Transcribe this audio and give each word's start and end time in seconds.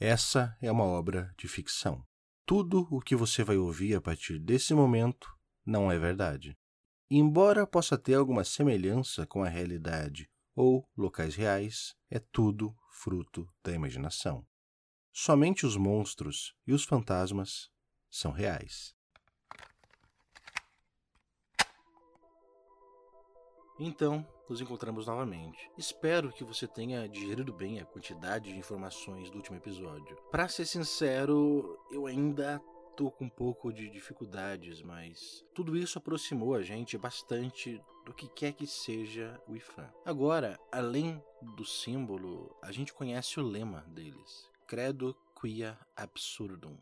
Essa 0.00 0.56
é 0.62 0.70
uma 0.70 0.84
obra 0.84 1.34
de 1.36 1.48
ficção. 1.48 2.06
Tudo 2.46 2.86
o 2.88 3.00
que 3.00 3.16
você 3.16 3.42
vai 3.42 3.56
ouvir 3.56 3.96
a 3.96 4.00
partir 4.00 4.38
desse 4.38 4.72
momento 4.72 5.28
não 5.66 5.90
é 5.90 5.98
verdade. 5.98 6.56
Embora 7.10 7.66
possa 7.66 7.98
ter 7.98 8.14
alguma 8.14 8.44
semelhança 8.44 9.26
com 9.26 9.42
a 9.42 9.48
realidade 9.48 10.30
ou 10.54 10.88
locais 10.96 11.34
reais, 11.34 11.96
é 12.08 12.20
tudo 12.20 12.76
fruto 12.92 13.48
da 13.64 13.72
imaginação. 13.72 14.46
Somente 15.12 15.66
os 15.66 15.76
monstros 15.76 16.54
e 16.64 16.72
os 16.72 16.84
fantasmas 16.84 17.68
são 18.08 18.30
reais. 18.30 18.94
Então, 23.78 24.26
nos 24.48 24.60
encontramos 24.60 25.06
novamente. 25.06 25.70
Espero 25.76 26.32
que 26.32 26.42
você 26.42 26.66
tenha 26.66 27.08
digerido 27.08 27.52
bem 27.52 27.78
a 27.78 27.84
quantidade 27.84 28.52
de 28.52 28.58
informações 28.58 29.30
do 29.30 29.36
último 29.36 29.56
episódio. 29.56 30.16
Para 30.30 30.48
ser 30.48 30.66
sincero, 30.66 31.78
eu 31.90 32.06
ainda 32.06 32.60
tô 32.96 33.12
com 33.12 33.26
um 33.26 33.30
pouco 33.30 33.72
de 33.72 33.88
dificuldades, 33.88 34.82
mas 34.82 35.44
tudo 35.54 35.76
isso 35.76 35.98
aproximou 35.98 36.56
a 36.56 36.62
gente 36.62 36.98
bastante 36.98 37.80
do 38.04 38.12
que 38.12 38.26
quer 38.26 38.52
que 38.52 38.66
seja 38.66 39.40
o 39.46 39.54
IFAM. 39.54 39.88
Agora, 40.04 40.58
além 40.72 41.22
do 41.54 41.64
símbolo, 41.64 42.56
a 42.60 42.72
gente 42.72 42.92
conhece 42.92 43.38
o 43.38 43.42
lema 43.44 43.84
deles: 43.88 44.50
Credo 44.66 45.16
Quia 45.40 45.78
Absurdum. 45.94 46.76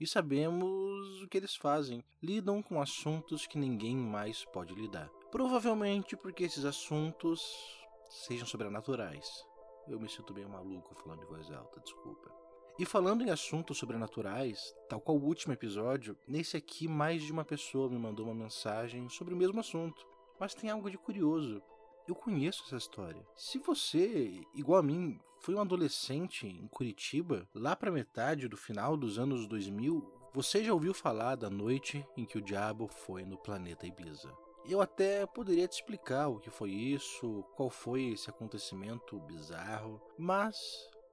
E 0.00 0.06
sabemos 0.06 1.20
o 1.22 1.28
que 1.28 1.36
eles 1.36 1.56
fazem: 1.56 2.02
lidam 2.22 2.62
com 2.62 2.80
assuntos 2.80 3.46
que 3.46 3.58
ninguém 3.58 3.96
mais 3.96 4.46
pode 4.46 4.74
lidar. 4.74 5.10
Provavelmente 5.30 6.16
porque 6.16 6.44
esses 6.44 6.64
assuntos 6.64 7.86
sejam 8.08 8.46
sobrenaturais. 8.46 9.44
Eu 9.86 10.00
me 10.00 10.08
sinto 10.08 10.32
meio 10.32 10.48
maluco 10.48 10.94
falando 10.94 11.22
em 11.22 11.26
voz 11.26 11.50
alta, 11.50 11.80
desculpa. 11.80 12.30
E 12.78 12.86
falando 12.86 13.22
em 13.22 13.30
assuntos 13.30 13.76
sobrenaturais, 13.76 14.74
tal 14.88 15.00
qual 15.00 15.18
o 15.18 15.24
último 15.24 15.52
episódio, 15.52 16.16
nesse 16.26 16.56
aqui 16.56 16.88
mais 16.88 17.22
de 17.22 17.32
uma 17.32 17.44
pessoa 17.44 17.90
me 17.90 17.98
mandou 17.98 18.24
uma 18.24 18.34
mensagem 18.34 19.08
sobre 19.10 19.34
o 19.34 19.36
mesmo 19.36 19.60
assunto. 19.60 20.06
Mas 20.40 20.54
tem 20.54 20.70
algo 20.70 20.90
de 20.90 20.96
curioso. 20.96 21.60
Eu 22.06 22.14
conheço 22.14 22.62
essa 22.64 22.76
história. 22.76 23.26
Se 23.36 23.58
você, 23.58 24.40
igual 24.54 24.78
a 24.78 24.82
mim, 24.82 25.20
foi 25.40 25.54
um 25.54 25.60
adolescente 25.60 26.46
em 26.46 26.66
Curitiba, 26.68 27.46
lá 27.54 27.76
para 27.76 27.90
metade 27.90 28.48
do 28.48 28.56
final 28.56 28.96
dos 28.96 29.18
anos 29.18 29.46
2000, 29.46 30.30
você 30.32 30.64
já 30.64 30.72
ouviu 30.72 30.94
falar 30.94 31.34
da 31.34 31.50
noite 31.50 32.06
em 32.16 32.24
que 32.24 32.38
o 32.38 32.42
diabo 32.42 32.88
foi 32.88 33.24
no 33.24 33.36
planeta 33.36 33.86
Ibiza. 33.86 34.32
Eu 34.64 34.80
até 34.80 35.26
poderia 35.26 35.66
te 35.66 35.74
explicar 35.74 36.28
o 36.28 36.38
que 36.38 36.50
foi 36.50 36.70
isso, 36.70 37.44
qual 37.56 37.70
foi 37.70 38.12
esse 38.12 38.28
acontecimento 38.28 39.18
bizarro, 39.20 40.00
mas 40.18 40.56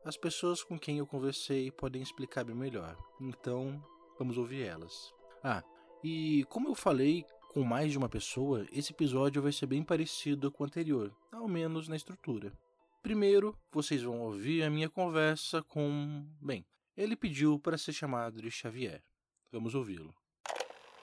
as 0.04 0.18
pessoas 0.18 0.64
com 0.64 0.78
quem 0.78 1.00
eu 1.00 1.08
conversei 1.08 1.72
podem 1.72 2.02
explicar 2.02 2.44
bem 2.44 2.56
melhor. 2.56 2.98
Então, 3.20 3.84
vamos 4.20 4.38
ouvir 4.38 4.64
elas. 4.64 5.14
Ah, 5.44 5.64
e 6.04 6.44
como 6.50 6.68
eu 6.68 6.76
falei 6.76 7.26
com 7.54 7.64
mais 7.64 7.92
de 7.92 7.98
uma 7.98 8.10
pessoa, 8.10 8.66
esse 8.72 8.92
episódio 8.92 9.42
vai 9.42 9.52
ser 9.52 9.66
bem 9.66 9.82
parecido 9.82 10.52
com 10.52 10.64
o 10.64 10.68
anterior, 10.68 11.16
ao 11.32 11.48
menos 11.48 11.88
na 11.88 11.96
estrutura. 11.96 12.52
Primeiro, 13.02 13.58
vocês 13.72 14.04
vão 14.04 14.20
ouvir 14.20 14.64
a 14.64 14.70
minha 14.70 14.90
conversa 14.90 15.64
com. 15.64 16.26
Bem, 16.42 16.66
ele 16.98 17.16
pediu 17.16 17.60
para 17.60 17.78
ser 17.78 17.94
chamado 17.94 18.42
de 18.42 18.52
Xavier. 18.52 19.02
Vamos 19.52 19.74
ouvi-lo. 19.74 20.14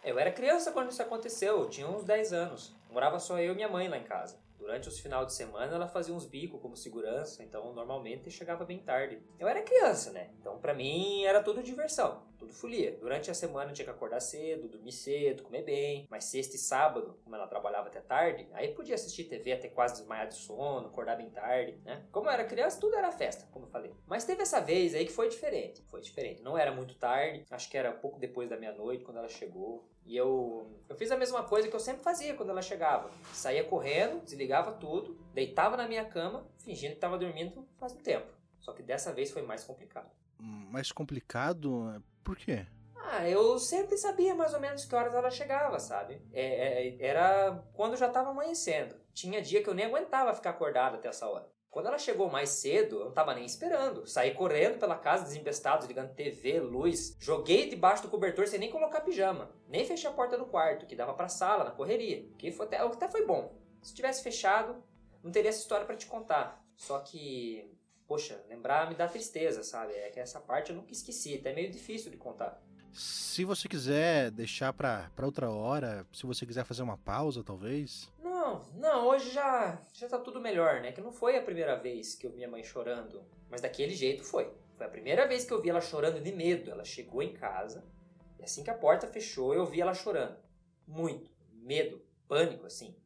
Eu 0.04 0.18
era 0.18 0.32
criança 0.32 0.72
quando 0.72 0.90
isso 0.90 1.00
aconteceu, 1.00 1.60
eu 1.60 1.70
tinha 1.70 1.86
uns 1.86 2.02
10 2.02 2.32
anos. 2.32 2.74
Morava 2.90 3.20
só 3.20 3.38
eu 3.38 3.52
e 3.52 3.54
minha 3.54 3.68
mãe 3.68 3.88
lá 3.88 3.96
em 3.96 4.02
casa. 4.02 4.36
Durante 4.58 4.88
os 4.88 4.98
finais 4.98 5.26
de 5.26 5.32
semana 5.32 5.74
ela 5.74 5.88
fazia 5.88 6.14
uns 6.14 6.24
bicos 6.24 6.60
como 6.60 6.76
segurança, 6.76 7.42
então 7.42 7.72
normalmente 7.72 8.30
chegava 8.30 8.64
bem 8.64 8.78
tarde. 8.78 9.20
Eu 9.38 9.48
era 9.48 9.62
criança, 9.62 10.12
né? 10.12 10.30
Então 10.40 10.58
para 10.58 10.72
mim 10.72 11.24
era 11.24 11.42
tudo 11.42 11.62
diversão, 11.62 12.22
tudo 12.38 12.52
folia. 12.52 12.96
Durante 13.00 13.28
a 13.28 13.34
semana 13.34 13.72
tinha 13.72 13.84
que 13.84 13.90
acordar 13.90 14.20
cedo, 14.20 14.68
dormir 14.68 14.92
cedo, 14.92 15.42
comer 15.42 15.62
bem. 15.62 16.06
Mas 16.08 16.24
sexta 16.24 16.56
e 16.56 16.58
sábado, 16.58 17.18
como 17.24 17.34
ela 17.34 17.48
trabalhava 17.48 17.88
até 17.88 18.00
tarde, 18.00 18.48
aí 18.52 18.72
podia 18.72 18.94
assistir 18.94 19.24
TV 19.24 19.52
até 19.52 19.68
quase 19.68 19.94
desmaiar 19.94 20.28
de 20.28 20.36
sono, 20.36 20.86
acordar 20.86 21.16
bem 21.16 21.30
tarde, 21.30 21.76
né? 21.84 22.04
Como 22.12 22.28
eu 22.28 22.32
era 22.32 22.44
criança, 22.44 22.80
tudo 22.80 22.96
era 22.96 23.10
festa, 23.10 23.48
como 23.50 23.66
eu 23.66 23.70
falei. 23.70 23.92
Mas 24.06 24.24
teve 24.24 24.42
essa 24.42 24.60
vez 24.60 24.94
aí 24.94 25.06
que 25.06 25.12
foi 25.12 25.28
diferente. 25.28 25.82
Foi 25.90 26.00
diferente. 26.00 26.40
Não 26.40 26.56
era 26.56 26.70
muito 26.72 26.94
tarde, 26.94 27.44
acho 27.50 27.68
que 27.68 27.76
era 27.76 27.92
pouco 27.92 28.20
depois 28.20 28.48
da 28.48 28.56
meia-noite 28.56 29.04
quando 29.04 29.18
ela 29.18 29.28
chegou. 29.28 29.88
E 30.04 30.16
eu, 30.16 30.66
eu 30.88 30.96
fiz 30.96 31.10
a 31.10 31.16
mesma 31.16 31.44
coisa 31.44 31.68
que 31.68 31.76
eu 31.76 31.80
sempre 31.80 32.02
fazia 32.02 32.34
quando 32.34 32.50
ela 32.50 32.62
chegava. 32.62 33.10
Saía 33.32 33.64
correndo, 33.64 34.22
desligava 34.22 34.72
tudo, 34.72 35.16
deitava 35.32 35.76
na 35.76 35.86
minha 35.86 36.04
cama, 36.04 36.46
fingindo 36.58 36.90
que 36.90 36.96
estava 36.96 37.16
dormindo 37.16 37.66
faz 37.78 37.92
um 37.92 38.02
tempo. 38.02 38.26
Só 38.60 38.72
que 38.72 38.82
dessa 38.82 39.12
vez 39.12 39.30
foi 39.30 39.42
mais 39.42 39.64
complicado. 39.64 40.10
Mais 40.38 40.90
complicado? 40.90 42.02
Por 42.24 42.36
quê? 42.36 42.66
Ah, 42.96 43.28
eu 43.28 43.58
sempre 43.58 43.96
sabia 43.96 44.34
mais 44.34 44.54
ou 44.54 44.60
menos 44.60 44.84
que 44.84 44.94
horas 44.94 45.14
ela 45.14 45.30
chegava, 45.30 45.78
sabe? 45.78 46.22
É, 46.32 46.88
é, 46.88 46.96
era 47.04 47.62
quando 47.74 47.96
já 47.96 48.06
estava 48.06 48.30
amanhecendo. 48.30 48.94
Tinha 49.12 49.42
dia 49.42 49.62
que 49.62 49.68
eu 49.68 49.74
nem 49.74 49.86
aguentava 49.86 50.34
ficar 50.34 50.50
acordado 50.50 50.94
até 50.94 51.08
essa 51.08 51.28
hora. 51.28 51.46
Quando 51.72 51.86
ela 51.86 51.96
chegou 51.96 52.30
mais 52.30 52.50
cedo, 52.50 52.98
eu 52.98 53.06
não 53.06 53.12
tava 53.12 53.34
nem 53.34 53.46
esperando. 53.46 54.06
Saí 54.06 54.34
correndo 54.34 54.78
pela 54.78 54.94
casa 54.94 55.24
desempestado, 55.24 55.86
ligando 55.86 56.14
TV, 56.14 56.60
luz. 56.60 57.16
Joguei 57.18 57.66
debaixo 57.66 58.02
do 58.02 58.10
cobertor 58.10 58.46
sem 58.46 58.60
nem 58.60 58.70
colocar 58.70 59.00
pijama. 59.00 59.50
Nem 59.66 59.86
fechei 59.86 60.10
a 60.10 60.12
porta 60.12 60.36
do 60.36 60.44
quarto, 60.44 60.84
que 60.84 60.94
dava 60.94 61.14
pra 61.14 61.30
sala, 61.30 61.64
na 61.64 61.70
correria. 61.70 62.28
Que 62.36 62.52
foi 62.52 62.66
até, 62.66 62.76
até 62.76 63.08
foi 63.08 63.24
bom. 63.24 63.58
Se 63.80 63.94
tivesse 63.94 64.22
fechado, 64.22 64.84
não 65.24 65.32
teria 65.32 65.48
essa 65.48 65.60
história 65.60 65.86
para 65.86 65.96
te 65.96 66.04
contar. 66.04 66.62
Só 66.76 66.98
que, 66.98 67.74
poxa, 68.06 68.44
lembrar 68.50 68.90
me 68.90 68.94
dá 68.94 69.08
tristeza, 69.08 69.64
sabe? 69.64 69.94
É 69.94 70.10
que 70.10 70.20
essa 70.20 70.40
parte 70.40 70.72
eu 70.72 70.76
nunca 70.76 70.92
esqueci. 70.92 71.36
Até 71.36 71.52
é 71.52 71.54
meio 71.54 71.70
difícil 71.70 72.10
de 72.10 72.18
contar. 72.18 72.62
Se 72.92 73.46
você 73.46 73.66
quiser 73.66 74.30
deixar 74.30 74.74
pra, 74.74 75.10
pra 75.16 75.24
outra 75.24 75.50
hora, 75.50 76.06
se 76.12 76.26
você 76.26 76.44
quiser 76.44 76.66
fazer 76.66 76.82
uma 76.82 76.98
pausa, 76.98 77.42
talvez. 77.42 78.12
Não, 78.22 78.31
não, 78.74 79.06
hoje 79.08 79.30
já, 79.30 79.80
já 79.92 80.08
tá 80.08 80.18
tudo 80.18 80.40
melhor, 80.40 80.80
né? 80.80 80.92
Que 80.92 81.00
não 81.00 81.12
foi 81.12 81.36
a 81.36 81.42
primeira 81.42 81.76
vez 81.76 82.14
que 82.14 82.26
eu 82.26 82.30
vi 82.30 82.36
minha 82.36 82.48
mãe 82.48 82.62
chorando, 82.62 83.22
mas 83.50 83.60
daquele 83.60 83.94
jeito 83.94 84.24
foi. 84.24 84.52
Foi 84.76 84.86
a 84.86 84.90
primeira 84.90 85.26
vez 85.26 85.44
que 85.44 85.52
eu 85.52 85.60
vi 85.60 85.70
ela 85.70 85.80
chorando 85.80 86.20
de 86.20 86.32
medo. 86.32 86.70
Ela 86.70 86.84
chegou 86.84 87.22
em 87.22 87.32
casa 87.32 87.84
e 88.38 88.44
assim 88.44 88.64
que 88.64 88.70
a 88.70 88.74
porta 88.74 89.06
fechou, 89.06 89.54
eu 89.54 89.64
vi 89.64 89.80
ela 89.80 89.94
chorando. 89.94 90.36
Muito. 90.86 91.30
Medo, 91.52 92.02
pânico, 92.26 92.66
assim. 92.66 92.96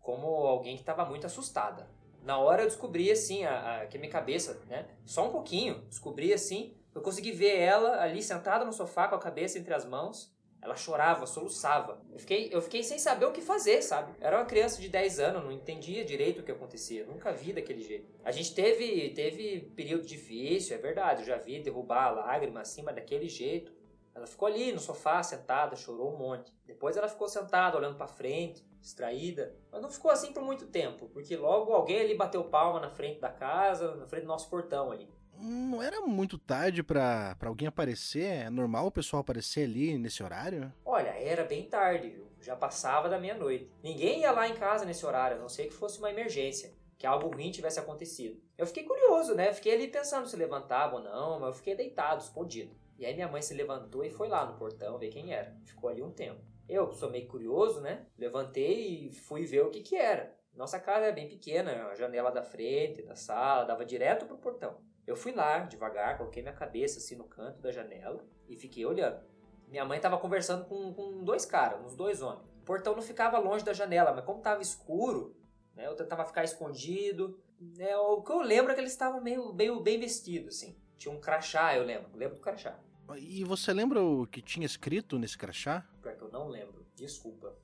Como 0.00 0.26
alguém 0.26 0.74
que 0.74 0.82
estava 0.82 1.04
muito 1.04 1.26
assustada. 1.26 1.88
Na 2.22 2.38
hora 2.38 2.62
eu 2.62 2.68
descobri, 2.68 3.10
assim, 3.10 3.44
a, 3.44 3.82
a, 3.82 3.86
que 3.86 3.96
a 3.96 4.00
minha 4.00 4.12
cabeça, 4.12 4.60
né? 4.68 4.86
Só 5.06 5.26
um 5.26 5.32
pouquinho. 5.32 5.80
Descobri, 5.88 6.32
assim, 6.32 6.76
eu 6.94 7.00
consegui 7.00 7.32
ver 7.32 7.58
ela 7.58 8.02
ali 8.02 8.22
sentada 8.22 8.64
no 8.64 8.72
sofá 8.72 9.08
com 9.08 9.14
a 9.14 9.18
cabeça 9.18 9.58
entre 9.58 9.72
as 9.72 9.84
mãos 9.84 10.32
ela 10.62 10.76
chorava, 10.76 11.26
soluçava. 11.26 12.00
Eu 12.12 12.20
fiquei, 12.20 12.48
eu 12.52 12.62
fiquei 12.62 12.84
sem 12.84 12.96
saber 12.96 13.26
o 13.26 13.32
que 13.32 13.40
fazer, 13.40 13.82
sabe? 13.82 14.14
Era 14.20 14.38
uma 14.38 14.46
criança 14.46 14.80
de 14.80 14.88
10 14.88 15.18
anos, 15.18 15.42
não 15.42 15.50
entendia 15.50 16.04
direito 16.04 16.40
o 16.40 16.44
que 16.44 16.52
acontecia. 16.52 17.04
Nunca 17.04 17.32
vi 17.32 17.52
daquele 17.52 17.82
jeito. 17.82 18.08
A 18.24 18.30
gente 18.30 18.54
teve, 18.54 19.10
teve 19.10 19.72
período 19.74 20.06
difícil, 20.06 20.76
é 20.76 20.78
verdade. 20.78 21.22
Eu 21.22 21.26
já 21.26 21.36
vi 21.36 21.60
derrubar 21.60 22.04
a 22.06 22.10
lágrima 22.10 22.62
mas 22.62 22.94
daquele 22.94 23.28
jeito. 23.28 23.72
Ela 24.14 24.26
ficou 24.26 24.46
ali 24.46 24.70
no 24.70 24.78
sofá, 24.78 25.20
sentada, 25.22 25.74
chorou 25.74 26.14
um 26.14 26.18
monte. 26.18 26.52
Depois 26.64 26.96
ela 26.96 27.08
ficou 27.08 27.28
sentada, 27.28 27.76
olhando 27.76 27.96
para 27.96 28.06
frente, 28.06 28.64
distraída. 28.80 29.56
Mas 29.72 29.82
não 29.82 29.90
ficou 29.90 30.12
assim 30.12 30.32
por 30.32 30.44
muito 30.44 30.66
tempo, 30.66 31.08
porque 31.08 31.36
logo 31.36 31.72
alguém 31.72 32.00
ali 32.00 32.14
bateu 32.14 32.44
palma 32.44 32.78
na 32.78 32.90
frente 32.90 33.18
da 33.18 33.30
casa, 33.30 33.96
na 33.96 34.06
frente 34.06 34.22
do 34.22 34.28
nosso 34.28 34.48
portão 34.48 34.92
ali 34.92 35.08
não 35.42 35.82
era 35.82 36.00
muito 36.00 36.38
tarde 36.38 36.82
para 36.82 37.36
alguém 37.44 37.66
aparecer? 37.66 38.24
É 38.24 38.50
normal 38.50 38.86
o 38.86 38.92
pessoal 38.92 39.20
aparecer 39.20 39.64
ali 39.64 39.98
nesse 39.98 40.22
horário? 40.22 40.72
Olha, 40.84 41.10
era 41.10 41.44
bem 41.44 41.68
tarde, 41.68 42.10
viu? 42.10 42.26
Já 42.40 42.56
passava 42.56 43.08
da 43.08 43.18
meia-noite. 43.18 43.70
Ninguém 43.82 44.20
ia 44.20 44.32
lá 44.32 44.48
em 44.48 44.54
casa 44.54 44.84
nesse 44.84 45.04
horário, 45.04 45.36
a 45.36 45.40
não 45.40 45.48
ser 45.48 45.66
que 45.66 45.74
fosse 45.74 45.98
uma 45.98 46.10
emergência, 46.10 46.72
que 46.96 47.06
algo 47.06 47.28
ruim 47.28 47.50
tivesse 47.50 47.80
acontecido. 47.80 48.40
Eu 48.56 48.66
fiquei 48.66 48.84
curioso, 48.84 49.34
né? 49.34 49.52
Fiquei 49.52 49.74
ali 49.74 49.88
pensando 49.88 50.28
se 50.28 50.36
levantava 50.36 50.96
ou 50.96 51.02
não, 51.02 51.40
mas 51.40 51.48
eu 51.48 51.54
fiquei 51.54 51.74
deitado, 51.74 52.22
escondido. 52.22 52.74
E 52.98 53.04
aí 53.04 53.14
minha 53.14 53.28
mãe 53.28 53.42
se 53.42 53.54
levantou 53.54 54.04
e 54.04 54.10
foi 54.10 54.28
lá 54.28 54.46
no 54.46 54.56
portão 54.56 54.98
ver 54.98 55.08
quem 55.08 55.32
era. 55.32 55.56
Ficou 55.64 55.90
ali 55.90 56.02
um 56.02 56.12
tempo. 56.12 56.40
Eu, 56.68 56.92
sou 56.92 57.10
meio 57.10 57.26
curioso, 57.26 57.80
né? 57.80 58.06
Levantei 58.16 59.08
e 59.08 59.12
fui 59.12 59.44
ver 59.44 59.62
o 59.62 59.70
que 59.70 59.80
que 59.80 59.96
era. 59.96 60.32
Nossa 60.54 60.78
casa 60.78 61.06
é 61.06 61.12
bem 61.12 61.28
pequena, 61.28 61.86
a 61.86 61.94
janela 61.94 62.30
da 62.30 62.42
frente, 62.42 63.02
da 63.02 63.16
sala, 63.16 63.64
dava 63.64 63.84
direto 63.84 64.26
pro 64.26 64.36
portão. 64.36 64.76
Eu 65.06 65.16
fui 65.16 65.32
lá, 65.32 65.60
devagar, 65.60 66.16
coloquei 66.16 66.42
minha 66.42 66.54
cabeça 66.54 66.98
assim 66.98 67.16
no 67.16 67.24
canto 67.24 67.60
da 67.60 67.72
janela 67.72 68.24
e 68.48 68.56
fiquei 68.56 68.86
olhando. 68.86 69.20
Minha 69.68 69.84
mãe 69.84 69.96
estava 69.96 70.18
conversando 70.18 70.64
com, 70.66 70.92
com 70.92 71.24
dois 71.24 71.44
caras, 71.44 71.84
uns 71.84 71.96
dois 71.96 72.22
homens. 72.22 72.46
O 72.60 72.64
portão 72.64 72.94
não 72.94 73.02
ficava 73.02 73.38
longe 73.38 73.64
da 73.64 73.72
janela, 73.72 74.12
mas 74.12 74.24
como 74.24 74.38
estava 74.38 74.62
escuro, 74.62 75.36
né, 75.74 75.86
eu 75.86 75.96
tentava 75.96 76.24
ficar 76.24 76.44
escondido. 76.44 77.40
Né, 77.58 77.96
o 77.96 78.22
que 78.22 78.30
eu 78.30 78.40
lembro 78.40 78.70
é 78.70 78.74
que 78.74 78.80
eles 78.80 78.92
estavam 78.92 79.20
meio, 79.20 79.52
meio 79.52 79.80
bem 79.80 79.98
vestidos, 79.98 80.56
assim. 80.56 80.76
Tinha 80.96 81.12
um 81.12 81.20
crachá, 81.20 81.74
eu 81.76 81.82
lembro. 81.82 82.10
Eu 82.12 82.18
lembro 82.18 82.36
do 82.36 82.40
crachá. 82.40 82.78
E 83.16 83.42
você 83.44 83.72
lembra 83.72 84.00
o 84.00 84.26
que 84.26 84.40
tinha 84.40 84.64
escrito 84.64 85.18
nesse 85.18 85.36
crachá? 85.36 85.86
Pior 86.00 86.16
que 86.16 86.22
eu 86.22 86.30
não 86.30 86.48
lembro. 86.48 86.86
Desculpa. 86.94 87.56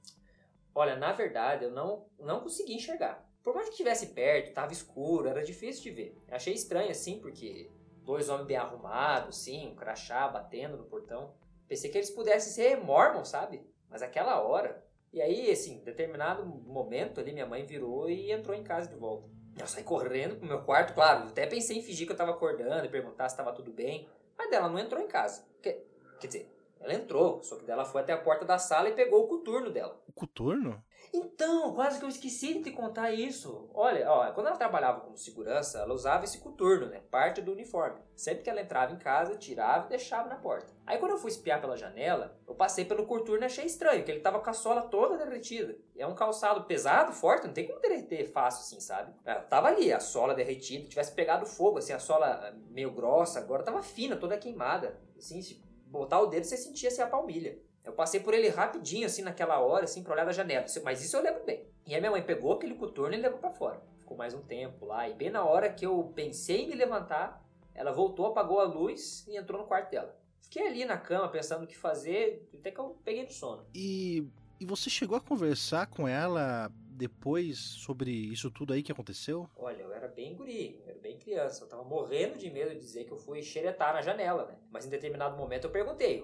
Olha, 0.74 0.96
na 0.96 1.12
verdade, 1.12 1.64
eu 1.64 1.70
não, 1.70 2.06
não 2.18 2.40
consegui 2.40 2.74
enxergar. 2.74 3.27
Por 3.42 3.54
mais 3.54 3.66
que 3.68 3.72
estivesse 3.72 4.08
perto, 4.08 4.48
estava 4.48 4.72
escuro, 4.72 5.28
era 5.28 5.42
difícil 5.42 5.82
de 5.84 5.90
ver. 5.90 6.18
Achei 6.30 6.52
estranho 6.52 6.90
assim, 6.90 7.18
porque 7.20 7.70
dois 8.02 8.28
homens 8.28 8.46
bem 8.46 8.56
arrumados, 8.56 9.38
sim, 9.38 9.68
um 9.68 9.74
crachá 9.74 10.28
batendo 10.28 10.76
no 10.76 10.84
portão. 10.84 11.34
Pensei 11.66 11.90
que 11.90 11.98
eles 11.98 12.10
pudessem 12.10 12.52
ser 12.52 12.76
mormon, 12.76 13.24
sabe? 13.24 13.66
Mas 13.88 14.02
aquela 14.02 14.40
hora. 14.40 14.84
E 15.12 15.22
aí, 15.22 15.50
assim, 15.50 15.82
determinado 15.84 16.44
momento 16.44 17.20
ali, 17.20 17.32
minha 17.32 17.46
mãe 17.46 17.64
virou 17.64 18.08
e 18.10 18.30
entrou 18.30 18.56
em 18.56 18.62
casa 18.62 18.88
de 18.88 18.96
volta. 18.96 19.28
Eu 19.58 19.66
saí 19.66 19.82
correndo 19.82 20.36
pro 20.36 20.46
meu 20.46 20.62
quarto, 20.62 20.94
claro, 20.94 21.28
até 21.28 21.46
pensei 21.46 21.78
em 21.78 21.82
fingir 21.82 22.06
que 22.06 22.12
eu 22.12 22.16
tava 22.16 22.30
acordando 22.30 22.86
e 22.86 22.88
perguntar 22.88 23.28
se 23.28 23.36
tava 23.36 23.52
tudo 23.52 23.72
bem. 23.72 24.08
Mas 24.36 24.50
dela 24.50 24.68
não 24.68 24.78
entrou 24.78 25.02
em 25.02 25.08
casa. 25.08 25.44
Quer, 25.60 25.84
quer 26.20 26.26
dizer, 26.28 26.58
ela 26.80 26.94
entrou, 26.94 27.42
só 27.42 27.56
que 27.56 27.64
dela 27.64 27.84
foi 27.84 28.02
até 28.02 28.12
a 28.12 28.18
porta 28.18 28.44
da 28.44 28.58
sala 28.58 28.88
e 28.88 28.94
pegou 28.94 29.24
o 29.24 29.28
coturno 29.28 29.70
dela. 29.70 30.00
O 30.06 30.12
coturno? 30.12 30.82
Então, 31.18 31.74
quase 31.74 31.98
que 31.98 32.04
eu 32.04 32.08
esqueci 32.08 32.54
de 32.54 32.62
te 32.62 32.70
contar 32.70 33.12
isso. 33.12 33.68
Olha, 33.74 34.08
ó, 34.08 34.30
quando 34.32 34.46
ela 34.46 34.56
trabalhava 34.56 35.00
como 35.00 35.16
segurança, 35.16 35.78
ela 35.78 35.92
usava 35.92 36.24
esse 36.24 36.38
coturno, 36.38 36.86
né? 36.86 37.00
Parte 37.10 37.42
do 37.42 37.50
uniforme. 37.50 38.00
Sempre 38.14 38.44
que 38.44 38.50
ela 38.50 38.60
entrava 38.60 38.92
em 38.92 38.98
casa, 38.98 39.36
tirava 39.36 39.86
e 39.86 39.88
deixava 39.90 40.28
na 40.28 40.36
porta. 40.36 40.72
Aí 40.86 40.98
quando 40.98 41.12
eu 41.12 41.18
fui 41.18 41.30
espiar 41.30 41.60
pela 41.60 41.76
janela, 41.76 42.38
eu 42.46 42.54
passei 42.54 42.84
pelo 42.84 43.04
coturno 43.04 43.42
e 43.42 43.46
achei 43.46 43.64
estranho, 43.64 44.04
que 44.04 44.10
ele 44.10 44.20
tava 44.20 44.38
com 44.38 44.48
a 44.48 44.52
sola 44.52 44.82
toda 44.82 45.18
derretida. 45.18 45.76
É 45.96 46.06
um 46.06 46.14
calçado 46.14 46.64
pesado, 46.64 47.12
forte, 47.12 47.46
não 47.46 47.52
tem 47.52 47.66
como 47.66 47.80
derreter 47.80 48.30
fácil 48.30 48.60
assim, 48.60 48.80
sabe? 48.80 49.12
Ela 49.24 49.40
tava 49.40 49.68
ali, 49.68 49.92
a 49.92 50.00
sola 50.00 50.34
derretida, 50.34 50.88
tivesse 50.88 51.12
pegado 51.12 51.44
fogo, 51.46 51.78
assim, 51.78 51.92
a 51.92 51.98
sola 51.98 52.54
meio 52.70 52.92
grossa, 52.92 53.40
agora 53.40 53.64
tava 53.64 53.82
fina, 53.82 54.16
toda 54.16 54.38
queimada. 54.38 55.00
Assim, 55.16 55.42
se 55.42 55.60
botar 55.86 56.20
o 56.20 56.26
dedo, 56.26 56.44
você 56.44 56.56
sentia 56.56 56.88
assim, 56.88 57.02
a 57.02 57.06
palmilha. 57.06 57.58
Eu 57.88 57.94
passei 57.94 58.20
por 58.20 58.34
ele 58.34 58.50
rapidinho, 58.50 59.06
assim, 59.06 59.22
naquela 59.22 59.58
hora, 59.60 59.84
assim, 59.84 60.02
pra 60.02 60.12
olhar 60.12 60.26
da 60.26 60.32
janela. 60.32 60.66
Mas 60.84 61.02
isso 61.02 61.16
eu 61.16 61.22
lembro 61.22 61.42
bem. 61.42 61.66
E 61.86 61.94
a 61.94 61.98
minha 61.98 62.10
mãe 62.10 62.22
pegou 62.22 62.52
aquele 62.52 62.74
coturno 62.74 63.14
e 63.14 63.16
levou 63.16 63.38
para 63.38 63.50
fora. 63.50 63.82
Ficou 63.98 64.14
mais 64.14 64.34
um 64.34 64.42
tempo 64.42 64.84
lá. 64.84 65.08
E 65.08 65.14
bem 65.14 65.30
na 65.30 65.42
hora 65.42 65.72
que 65.72 65.86
eu 65.86 66.12
pensei 66.14 66.64
em 66.64 66.68
me 66.68 66.74
levantar, 66.74 67.42
ela 67.74 67.90
voltou, 67.90 68.26
apagou 68.26 68.60
a 68.60 68.64
luz 68.64 69.26
e 69.26 69.38
entrou 69.38 69.62
no 69.62 69.66
quarto 69.66 69.90
dela. 69.90 70.14
Fiquei 70.42 70.66
ali 70.66 70.84
na 70.84 70.98
cama 70.98 71.30
pensando 71.30 71.64
o 71.64 71.66
que 71.66 71.78
fazer, 71.78 72.46
até 72.52 72.70
que 72.70 72.78
eu 72.78 72.98
peguei 73.02 73.22
no 73.22 73.30
sono. 73.30 73.64
E, 73.74 74.28
e 74.60 74.66
você 74.66 74.90
chegou 74.90 75.16
a 75.16 75.20
conversar 75.20 75.86
com 75.86 76.06
ela 76.06 76.70
depois 76.90 77.58
sobre 77.58 78.10
isso 78.10 78.50
tudo 78.50 78.74
aí 78.74 78.82
que 78.82 78.92
aconteceu? 78.92 79.48
Olha, 79.56 79.80
eu 79.80 79.92
era 79.94 80.08
bem 80.08 80.34
guri, 80.34 80.78
eu 80.84 80.90
era 80.90 80.98
bem 80.98 81.16
criança. 81.16 81.64
Eu 81.64 81.68
tava 81.68 81.84
morrendo 81.84 82.36
de 82.36 82.50
medo 82.50 82.74
de 82.74 82.80
dizer 82.80 83.04
que 83.04 83.12
eu 83.12 83.16
fui 83.16 83.42
xeretar 83.42 83.94
na 83.94 84.02
janela, 84.02 84.44
né? 84.44 84.58
Mas 84.70 84.84
em 84.84 84.90
determinado 84.90 85.38
momento 85.38 85.64
eu 85.64 85.70
perguntei, 85.70 86.22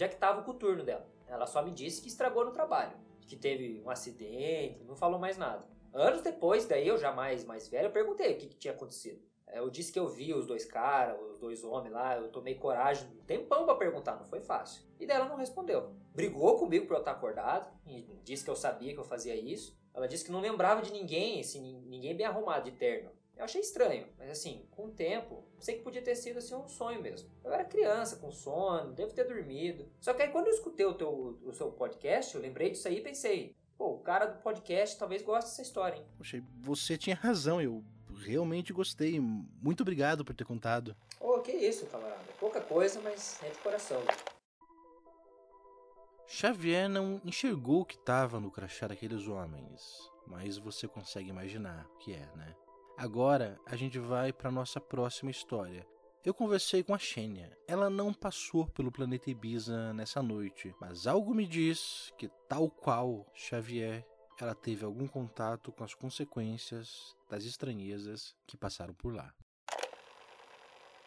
onde 0.00 0.04
é 0.04 0.08
que 0.08 0.14
estava 0.14 0.40
o 0.40 0.44
coturno 0.44 0.82
dela. 0.82 1.06
Ela 1.26 1.46
só 1.46 1.62
me 1.62 1.70
disse 1.70 2.00
que 2.00 2.08
estragou 2.08 2.42
no 2.42 2.52
trabalho, 2.52 2.96
que 3.26 3.36
teve 3.36 3.82
um 3.84 3.90
acidente, 3.90 4.82
não 4.84 4.96
falou 4.96 5.18
mais 5.18 5.36
nada. 5.36 5.62
Anos 5.92 6.22
depois, 6.22 6.64
daí 6.64 6.88
eu 6.88 6.96
já 6.96 7.12
mais, 7.12 7.44
mais 7.44 7.68
velho, 7.68 7.88
eu 7.88 7.92
perguntei 7.92 8.32
o 8.32 8.38
que, 8.38 8.46
que 8.46 8.56
tinha 8.56 8.72
acontecido. 8.72 9.20
Eu 9.52 9.68
disse 9.68 9.92
que 9.92 9.98
eu 9.98 10.08
vi 10.08 10.32
os 10.32 10.46
dois 10.46 10.64
caras, 10.64 11.20
os 11.20 11.38
dois 11.38 11.62
homens 11.64 11.92
lá, 11.92 12.16
eu 12.16 12.30
tomei 12.30 12.54
coragem, 12.54 13.08
um 13.08 13.24
tempão 13.24 13.66
pra 13.66 13.74
perguntar, 13.74 14.16
não 14.16 14.24
foi 14.24 14.40
fácil. 14.40 14.82
E 14.98 15.04
daí 15.04 15.16
ela 15.16 15.28
não 15.28 15.36
respondeu. 15.36 15.92
Brigou 16.14 16.58
comigo 16.58 16.86
pra 16.86 16.96
eu 16.96 17.00
estar 17.00 17.12
acordado, 17.12 17.70
e 17.86 18.00
disse 18.24 18.42
que 18.42 18.50
eu 18.50 18.56
sabia 18.56 18.94
que 18.94 19.00
eu 19.00 19.04
fazia 19.04 19.34
isso. 19.34 19.78
Ela 19.92 20.08
disse 20.08 20.24
que 20.24 20.32
não 20.32 20.40
lembrava 20.40 20.80
de 20.80 20.92
ninguém, 20.92 21.40
assim, 21.40 21.82
ninguém 21.86 22.16
bem 22.16 22.24
arrumado 22.24 22.70
de 22.70 22.76
terno. 22.76 23.10
Eu 23.40 23.44
achei 23.44 23.62
estranho, 23.62 24.06
mas 24.18 24.28
assim, 24.28 24.66
com 24.70 24.84
o 24.84 24.90
tempo, 24.90 25.42
sei 25.58 25.76
que 25.76 25.82
podia 25.82 26.02
ter 26.02 26.14
sido 26.14 26.36
assim 26.36 26.54
um 26.54 26.68
sonho 26.68 27.00
mesmo. 27.00 27.26
Eu 27.42 27.50
era 27.50 27.64
criança, 27.64 28.16
com 28.16 28.30
sono, 28.30 28.92
devo 28.92 29.14
ter 29.14 29.24
dormido. 29.24 29.88
Só 29.98 30.12
que 30.12 30.20
aí 30.20 30.28
quando 30.28 30.48
eu 30.48 30.52
escutei 30.52 30.84
o, 30.84 30.92
teu, 30.92 31.38
o 31.42 31.50
seu 31.54 31.72
podcast, 31.72 32.34
eu 32.34 32.42
lembrei 32.42 32.68
disso 32.68 32.86
aí 32.86 32.98
e 32.98 33.00
pensei, 33.00 33.56
pô, 33.78 33.94
o 33.94 34.00
cara 34.00 34.26
do 34.26 34.42
podcast 34.42 34.98
talvez 34.98 35.22
goste 35.22 35.48
dessa 35.48 35.62
história, 35.62 35.96
hein? 35.96 36.04
Poxa, 36.18 36.44
você 36.60 36.98
tinha 36.98 37.16
razão, 37.16 37.62
eu 37.62 37.82
realmente 38.14 38.74
gostei. 38.74 39.18
Muito 39.18 39.80
obrigado 39.80 40.22
por 40.22 40.34
ter 40.34 40.44
contado. 40.44 40.94
Oh, 41.18 41.38
que 41.38 41.52
isso, 41.52 41.86
camarada. 41.86 42.20
Pouca 42.38 42.60
coisa, 42.60 43.00
mas 43.00 43.42
é 43.42 43.48
de 43.48 43.58
coração. 43.60 44.02
Xavier 46.28 46.90
não 46.90 47.22
enxergou 47.24 47.80
o 47.80 47.86
que 47.86 47.96
estava 47.96 48.38
no 48.38 48.50
crachá 48.50 48.86
daqueles 48.86 49.26
homens, 49.26 49.82
mas 50.26 50.58
você 50.58 50.86
consegue 50.86 51.30
imaginar 51.30 51.86
o 51.94 51.96
que 51.96 52.12
é, 52.12 52.28
né? 52.36 52.54
Agora 53.00 53.58
a 53.64 53.76
gente 53.76 53.98
vai 53.98 54.30
para 54.30 54.50
nossa 54.50 54.78
próxima 54.78 55.30
história. 55.30 55.86
Eu 56.22 56.34
conversei 56.34 56.82
com 56.82 56.94
a 56.94 56.98
Xênia. 56.98 57.56
Ela 57.66 57.88
não 57.88 58.12
passou 58.12 58.66
pelo 58.66 58.92
planeta 58.92 59.30
Ibiza 59.30 59.94
nessa 59.94 60.22
noite, 60.22 60.74
mas 60.78 61.06
algo 61.06 61.34
me 61.34 61.46
diz 61.46 62.12
que, 62.18 62.28
tal 62.46 62.68
qual 62.68 63.24
Xavier, 63.32 64.06
ela 64.38 64.54
teve 64.54 64.84
algum 64.84 65.08
contato 65.08 65.72
com 65.72 65.82
as 65.82 65.94
consequências 65.94 67.16
das 67.26 67.44
estranhezas 67.44 68.36
que 68.46 68.54
passaram 68.54 68.92
por 68.92 69.14
lá. 69.14 69.32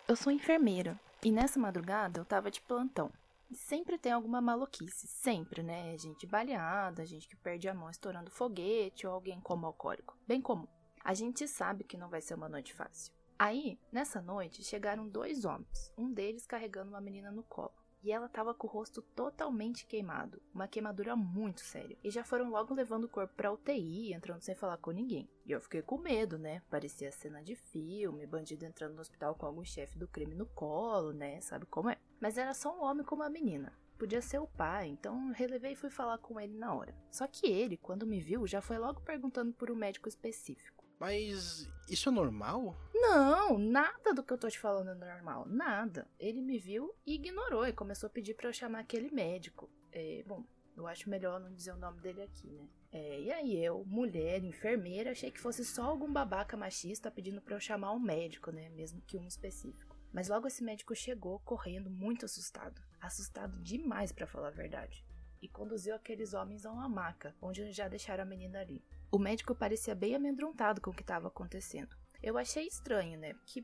Eu 0.08 0.16
sou 0.16 0.34
enfermeira 0.34 1.00
e 1.24 1.32
nessa 1.32 1.60
madrugada 1.60 2.20
eu 2.20 2.26
tava 2.26 2.50
de 2.50 2.60
plantão. 2.60 3.12
Sempre 3.54 4.00
tem 4.00 4.12
alguma 4.12 4.42
maluquice, 4.42 5.06
sempre, 5.06 5.62
né? 5.62 5.96
Gente 6.00 6.26
baleada, 6.26 7.06
gente 7.06 7.28
que 7.28 7.36
perde 7.36 7.70
a 7.70 7.74
mão 7.76 7.88
estourando 7.88 8.32
foguete 8.32 9.06
ou 9.06 9.14
alguém 9.14 9.40
como 9.40 9.68
alcoólico. 9.68 10.18
Bem 10.28 10.42
comum. 10.42 10.68
A 11.04 11.14
gente 11.14 11.46
sabe 11.50 11.84
que 11.84 11.98
não 11.98 12.08
vai 12.08 12.22
ser 12.22 12.34
uma 12.34 12.48
noite 12.48 12.74
fácil. 12.74 13.14
Aí, 13.38 13.78
nessa 13.92 14.22
noite, 14.22 14.64
chegaram 14.64 15.06
dois 15.06 15.44
homens, 15.44 15.92
um 15.98 16.10
deles 16.10 16.48
carregando 16.48 16.92
uma 16.92 17.02
menina 17.02 17.30
no 17.30 17.44
colo. 17.44 17.74
E 18.02 18.12
ela 18.12 18.28
estava 18.28 18.54
com 18.54 18.68
o 18.68 18.70
rosto 18.70 19.02
totalmente 19.02 19.86
queimado, 19.86 20.42
uma 20.54 20.68
queimadura 20.68 21.14
muito 21.14 21.60
séria. 21.60 21.98
E 22.02 22.10
já 22.10 22.24
foram 22.24 22.50
logo 22.50 22.74
levando 22.74 23.04
o 23.04 23.10
corpo 23.10 23.34
pra 23.36 23.52
UTI, 23.52 24.14
entrando 24.14 24.42
sem 24.42 24.56
falar 24.56 24.78
com 24.78 24.92
ninguém. 24.92 25.30
E 25.46 25.52
eu 25.52 25.60
fiquei 25.60 25.82
com 25.82 25.98
medo, 25.98 26.38
né? 26.38 26.62
Parecia 26.70 27.12
cena 27.12 27.44
de 27.44 27.56
filme, 27.56 28.26
bandido 28.26 28.66
entrando 28.66 28.96
no 28.96 29.02
hospital 29.02 29.36
com 29.36 29.46
algum 29.46 29.64
chefe 29.66 29.98
do 29.98 30.08
crime 30.08 30.36
no 30.36 30.46
colo, 30.46 31.12
né? 31.12 31.42
Sabe 31.42 31.66
como 31.66 31.90
é? 31.90 31.98
Mas 32.22 32.38
era 32.38 32.54
só 32.54 32.74
um 32.78 32.84
homem 32.84 33.06
com 33.06 33.16
uma 33.16 33.30
menina. 33.30 33.74
Podia 33.98 34.22
ser 34.22 34.40
o 34.40 34.48
pai, 34.48 34.88
então 34.88 35.32
relevei 35.32 35.74
e 35.74 35.78
fui 35.78 35.90
falar 35.90 36.18
com 36.18 36.40
ele 36.40 36.58
na 36.58 36.74
hora. 36.74 36.96
Só 37.10 37.28
que 37.28 37.48
ele, 37.48 37.78
quando 37.78 38.08
me 38.08 38.20
viu, 38.20 38.48
já 38.48 38.62
foi 38.62 38.78
logo 38.78 39.02
perguntando 39.02 39.54
por 39.54 39.72
um 39.72 39.76
médico 39.76 40.10
específico. 40.10 40.83
Mas 41.04 41.70
isso 41.90 42.08
é 42.08 42.12
normal? 42.14 42.78
Não, 42.94 43.58
nada 43.58 44.14
do 44.14 44.24
que 44.24 44.32
eu 44.32 44.38
tô 44.38 44.48
te 44.48 44.58
falando 44.58 44.92
é 44.92 44.96
normal. 44.96 45.46
Nada. 45.46 46.08
Ele 46.18 46.42
me 46.42 46.58
viu 46.58 46.96
e 47.06 47.16
ignorou 47.16 47.68
e 47.68 47.74
começou 47.74 48.08
a 48.08 48.10
pedir 48.10 48.34
para 48.36 48.48
eu 48.48 48.54
chamar 48.54 48.80
aquele 48.80 49.12
médico. 49.12 49.70
É, 49.92 50.24
bom, 50.26 50.46
eu 50.78 50.88
acho 50.88 51.10
melhor 51.10 51.42
não 51.42 51.54
dizer 51.54 51.74
o 51.74 51.78
nome 51.78 52.00
dele 52.00 52.22
aqui, 52.22 52.48
né? 52.48 52.70
É, 52.90 53.20
e 53.20 53.32
aí 53.34 53.62
eu, 53.62 53.84
mulher, 53.84 54.46
enfermeira, 54.46 55.12
achei 55.12 55.30
que 55.30 55.42
fosse 55.42 55.66
só 55.66 55.84
algum 55.84 56.10
babaca 56.10 56.56
machista 56.56 57.12
pedindo 57.12 57.42
para 57.42 57.58
eu 57.58 57.60
chamar 57.60 57.92
um 57.92 58.00
médico, 58.00 58.50
né? 58.50 58.70
Mesmo 58.70 59.02
que 59.02 59.18
um 59.18 59.28
específico. 59.28 59.98
Mas 60.14 60.30
logo 60.30 60.48
esse 60.48 60.64
médico 60.64 60.96
chegou 60.96 61.38
correndo, 61.40 61.90
muito 61.90 62.24
assustado. 62.24 62.82
Assustado 63.02 63.62
demais, 63.62 64.14
para 64.14 64.26
falar 64.26 64.48
a 64.48 64.52
verdade. 64.52 65.06
E 65.42 65.50
conduziu 65.50 65.96
aqueles 65.96 66.34
homens 66.34 66.66
a 66.66 66.72
uma 66.72 66.88
maca, 66.88 67.36
onde 67.42 67.74
já 67.74 67.90
deixaram 67.90 68.24
a 68.24 68.26
menina 68.26 68.62
ali. 68.62 68.82
O 69.14 69.20
médico 69.20 69.54
parecia 69.54 69.94
bem 69.94 70.16
amedrontado 70.16 70.82
com 70.82 70.90
o 70.90 70.94
que 70.94 71.04
estava 71.04 71.28
acontecendo. 71.28 71.96
Eu 72.20 72.36
achei 72.36 72.66
estranho, 72.66 73.16
né? 73.20 73.36
Que, 73.46 73.64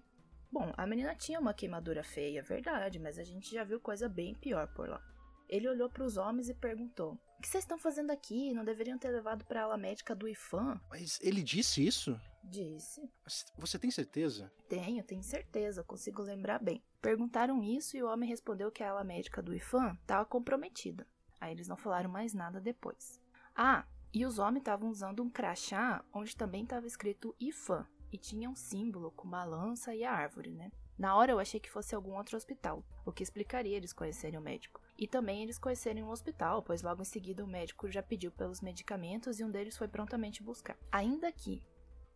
bom, 0.52 0.72
a 0.78 0.86
menina 0.86 1.16
tinha 1.16 1.40
uma 1.40 1.56
queimadura 1.56 2.04
feia, 2.04 2.44
verdade, 2.44 3.00
mas 3.00 3.18
a 3.18 3.24
gente 3.24 3.52
já 3.52 3.64
viu 3.64 3.80
coisa 3.80 4.08
bem 4.08 4.36
pior 4.36 4.68
por 4.76 4.88
lá. 4.88 5.02
Ele 5.50 5.68
olhou 5.68 5.90
para 5.90 6.04
os 6.04 6.18
homens 6.18 6.50
e 6.50 6.54
perguntou: 6.54 7.14
O 7.14 7.42
que 7.42 7.48
vocês 7.48 7.64
estão 7.64 7.80
fazendo 7.80 8.12
aqui? 8.12 8.54
Não 8.54 8.64
deveriam 8.64 9.00
ter 9.00 9.10
levado 9.10 9.44
para 9.44 9.62
a 9.62 9.64
ala 9.64 9.76
médica 9.76 10.16
do 10.16 10.28
IFAM? 10.28 10.80
Mas 10.88 11.18
ele 11.20 11.42
disse 11.42 11.84
isso? 11.84 12.22
Disse. 12.44 13.02
Você 13.58 13.80
tem 13.80 13.90
certeza? 13.90 14.52
Tenho, 14.70 15.04
tenho 15.04 15.24
certeza, 15.24 15.84
consigo 15.84 16.22
lembrar 16.22 16.60
bem. 16.60 16.84
Perguntaram 17.02 17.64
isso 17.64 17.98
e 17.98 18.04
o 18.04 18.08
homem 18.08 18.30
respondeu 18.30 18.72
que 18.72 18.84
a 18.84 18.92
ala 18.92 19.04
médica 19.04 19.42
do 19.42 19.56
IFAM 19.56 19.98
estava 20.00 20.28
comprometida. 20.28 21.08
Aí 21.42 21.54
eles 21.54 21.68
não 21.68 21.76
falaram 21.76 22.12
mais 22.12 22.36
nada 22.36 22.62
depois. 22.62 23.20
Ah, 23.56 23.88
e 24.14 24.26
os 24.26 24.40
homens 24.40 24.62
estavam 24.62 24.90
usando 24.90 25.22
um 25.22 25.30
crachá 25.30 26.04
onde 26.14 26.36
também 26.36 26.64
estava 26.64 26.88
escrito 26.88 27.36
IFAM 27.40 27.86
e 28.12 28.18
tinha 28.18 28.50
um 28.50 28.56
símbolo 28.56 29.12
com 29.12 29.28
uma 29.28 29.44
lança 29.44 29.94
e 29.94 30.04
a 30.04 30.12
árvore, 30.12 30.52
né? 30.52 30.72
Na 30.98 31.16
hora 31.16 31.32
eu 31.32 31.40
achei 31.40 31.60
que 31.60 31.70
fosse 31.70 31.96
algum 31.96 32.18
outro 32.18 32.36
hospital, 32.36 32.84
o 33.06 33.12
que 33.12 33.24
explicaria 33.24 33.78
eles 33.78 33.94
conhecerem 33.94 34.38
o 34.38 34.42
médico. 34.42 34.82
E 34.98 35.08
também 35.08 35.42
eles 35.42 35.58
conhecerem 35.58 36.04
o 36.04 36.10
hospital, 36.10 36.62
pois 36.62 36.82
logo 36.82 37.02
em 37.02 37.06
seguida 37.06 37.44
o 37.44 37.48
médico 37.48 37.90
já 37.90 38.04
pediu 38.04 38.32
pelos 38.32 38.60
medicamentos 38.60 39.40
e 39.40 39.46
um 39.46 39.50
deles 39.50 39.78
foi 39.78 39.88
prontamente 39.88 40.44
buscar. 40.44 40.78
Ainda 40.92 41.32
que, 41.32 41.64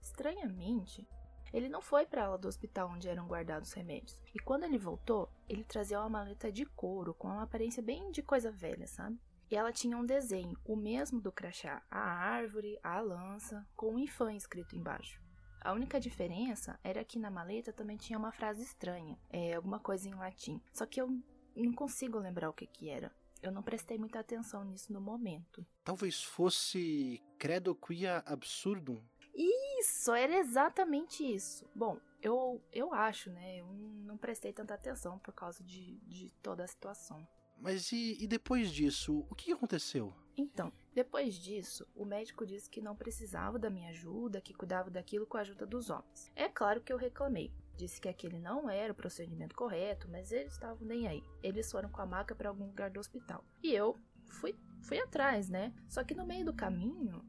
estranhamente, 0.02 1.08
ele 1.54 1.70
não 1.70 1.82
foi 1.82 2.06
para 2.06 2.24
a 2.24 2.26
ala 2.26 2.38
do 2.38 2.48
hospital 2.48 2.90
onde 2.90 3.08
eram 3.08 3.26
guardados 3.26 3.70
os 3.70 3.74
remédios. 3.74 4.20
E 4.34 4.40
quando 4.40 4.64
ele 4.64 4.78
voltou, 4.78 5.30
ele 5.48 5.64
trazia 5.64 6.00
uma 6.00 6.10
maleta 6.10 6.52
de 6.52 6.66
couro 6.66 7.14
com 7.14 7.30
uma 7.30 7.44
aparência 7.44 7.82
bem 7.82 8.12
de 8.12 8.22
coisa 8.22 8.52
velha, 8.52 8.88
sabe? 8.88 9.18
E 9.54 9.56
ela 9.56 9.72
tinha 9.72 9.96
um 9.96 10.04
desenho, 10.04 10.58
o 10.66 10.76
mesmo 10.76 11.22
do 11.22 11.32
crachá, 11.32 11.84
a 11.92 12.00
árvore, 12.00 12.80
a 12.82 13.00
lança, 13.00 13.64
com 13.76 13.94
um 13.94 14.00
infã 14.00 14.34
escrito 14.34 14.76
embaixo. 14.76 15.22
A 15.62 15.74
única 15.74 16.00
diferença 16.00 16.80
era 16.84 17.06
que 17.06 17.20
na 17.20 17.30
maleta 17.30 17.72
também 17.72 17.96
tinha 17.96 18.18
uma 18.18 18.32
frase 18.32 18.64
estranha, 18.64 19.16
é, 19.30 19.54
alguma 19.54 19.80
coisa 19.80 20.10
em 20.10 20.16
latim. 20.16 20.60
Só 20.74 20.88
que 20.88 21.00
eu 21.00 21.08
não 21.56 21.72
consigo 21.72 22.18
lembrar 22.18 22.50
o 22.50 22.54
que, 22.54 22.66
que 22.66 22.90
era. 22.90 23.16
Eu 23.44 23.52
não 23.52 23.62
prestei 23.62 23.96
muita 23.96 24.20
atenção 24.20 24.64
nisso 24.66 24.92
no 24.92 25.00
momento. 25.00 25.64
Talvez 25.84 26.24
fosse 26.24 27.22
Credo 27.38 27.76
Quia 27.76 28.24
Absurdum. 28.26 29.04
Isso, 29.36 30.14
era 30.14 30.36
exatamente 30.36 31.24
isso. 31.24 31.70
Bom, 31.76 32.00
Eu, 32.24 32.60
eu 32.72 32.92
acho, 32.92 33.30
né? 33.30 33.58
Eu 33.58 33.68
não 33.68 34.18
prestei 34.18 34.52
tanta 34.52 34.74
atenção 34.74 35.20
por 35.20 35.34
causa 35.36 35.64
de, 35.64 36.00
de 36.08 36.32
toda 36.42 36.64
a 36.64 36.68
situação. 36.68 37.28
Mas 37.64 37.94
e, 37.94 38.22
e 38.22 38.28
depois 38.28 38.70
disso, 38.70 39.26
o 39.30 39.34
que 39.34 39.54
aconteceu? 39.54 40.14
Então, 40.36 40.70
depois 40.94 41.34
disso, 41.34 41.88
o 41.96 42.04
médico 42.04 42.46
disse 42.46 42.70
que 42.70 42.82
não 42.82 42.94
precisava 42.94 43.58
da 43.58 43.70
minha 43.70 43.90
ajuda, 43.92 44.42
que 44.42 44.54
cuidava 44.54 44.90
daquilo 44.90 45.26
com 45.26 45.38
a 45.38 45.42
ajuda 45.42 45.66
dos 45.66 45.90
homens. 45.90 46.30
É 46.36 46.50
claro 46.50 46.82
que 46.82 46.92
eu 46.92 46.98
reclamei. 46.98 47.54
Disse 47.78 48.02
que 48.02 48.10
aquele 48.10 48.38
não 48.38 48.70
era 48.70 48.92
o 48.92 48.96
procedimento 48.96 49.56
correto, 49.56 50.10
mas 50.12 50.34
eles 50.34 50.52
estavam 50.52 50.86
nem 50.86 51.08
aí. 51.08 51.24
Eles 51.42 51.72
foram 51.72 51.88
com 51.88 52.02
a 52.02 52.06
maca 52.06 52.36
para 52.36 52.50
algum 52.50 52.66
lugar 52.66 52.92
do 52.92 53.00
hospital. 53.00 53.46
E 53.64 53.74
eu 53.74 53.98
fui, 54.30 54.54
fui 54.82 55.00
atrás, 55.00 55.48
né? 55.48 55.74
Só 55.88 56.04
que 56.04 56.14
no 56.14 56.26
meio 56.26 56.44
do 56.44 56.54
caminho, 56.54 57.24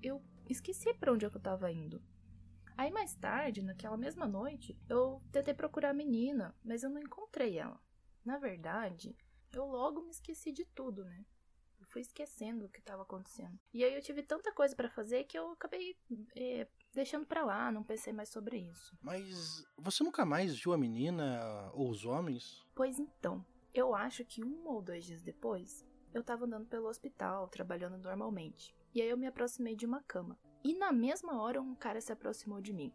eu 0.00 0.22
esqueci 0.48 0.94
para 0.94 1.12
onde 1.12 1.26
eu 1.26 1.30
estava 1.30 1.72
indo. 1.72 2.00
Aí 2.76 2.92
mais 2.92 3.16
tarde, 3.16 3.60
naquela 3.60 3.96
mesma 3.96 4.28
noite, 4.28 4.78
eu 4.88 5.20
tentei 5.32 5.52
procurar 5.52 5.90
a 5.90 5.94
menina, 5.94 6.54
mas 6.62 6.84
eu 6.84 6.90
não 6.90 7.00
encontrei 7.00 7.58
ela. 7.58 7.80
Na 8.24 8.38
verdade, 8.38 9.16
eu 9.52 9.64
logo 9.64 10.02
me 10.02 10.10
esqueci 10.10 10.52
de 10.52 10.64
tudo, 10.64 11.04
né? 11.04 11.24
Eu 11.80 11.86
fui 11.86 12.02
esquecendo 12.02 12.66
o 12.66 12.68
que 12.68 12.78
estava 12.78 13.02
acontecendo. 13.02 13.58
E 13.72 13.82
aí 13.82 13.94
eu 13.94 14.02
tive 14.02 14.22
tanta 14.22 14.52
coisa 14.52 14.76
para 14.76 14.90
fazer 14.90 15.24
que 15.24 15.38
eu 15.38 15.52
acabei 15.52 15.96
é, 16.36 16.68
deixando 16.92 17.26
para 17.26 17.44
lá, 17.44 17.72
não 17.72 17.82
pensei 17.82 18.12
mais 18.12 18.28
sobre 18.28 18.58
isso. 18.58 18.96
Mas 19.00 19.64
você 19.78 20.04
nunca 20.04 20.24
mais 20.24 20.58
viu 20.58 20.72
a 20.72 20.78
menina 20.78 21.70
ou 21.72 21.88
os 21.90 22.04
homens? 22.04 22.64
Pois 22.74 22.98
então, 22.98 23.44
eu 23.72 23.94
acho 23.94 24.24
que 24.24 24.44
um 24.44 24.68
ou 24.68 24.82
dois 24.82 25.04
dias 25.04 25.22
depois, 25.22 25.86
eu 26.12 26.20
estava 26.20 26.44
andando 26.44 26.66
pelo 26.66 26.88
hospital, 26.88 27.48
trabalhando 27.48 27.96
normalmente. 27.96 28.74
E 28.94 29.00
aí 29.00 29.08
eu 29.08 29.16
me 29.16 29.26
aproximei 29.26 29.74
de 29.74 29.86
uma 29.86 30.02
cama. 30.02 30.38
E 30.62 30.74
na 30.74 30.92
mesma 30.92 31.40
hora 31.40 31.62
um 31.62 31.74
cara 31.74 32.00
se 32.00 32.12
aproximou 32.12 32.60
de 32.60 32.72
mim. 32.72 32.92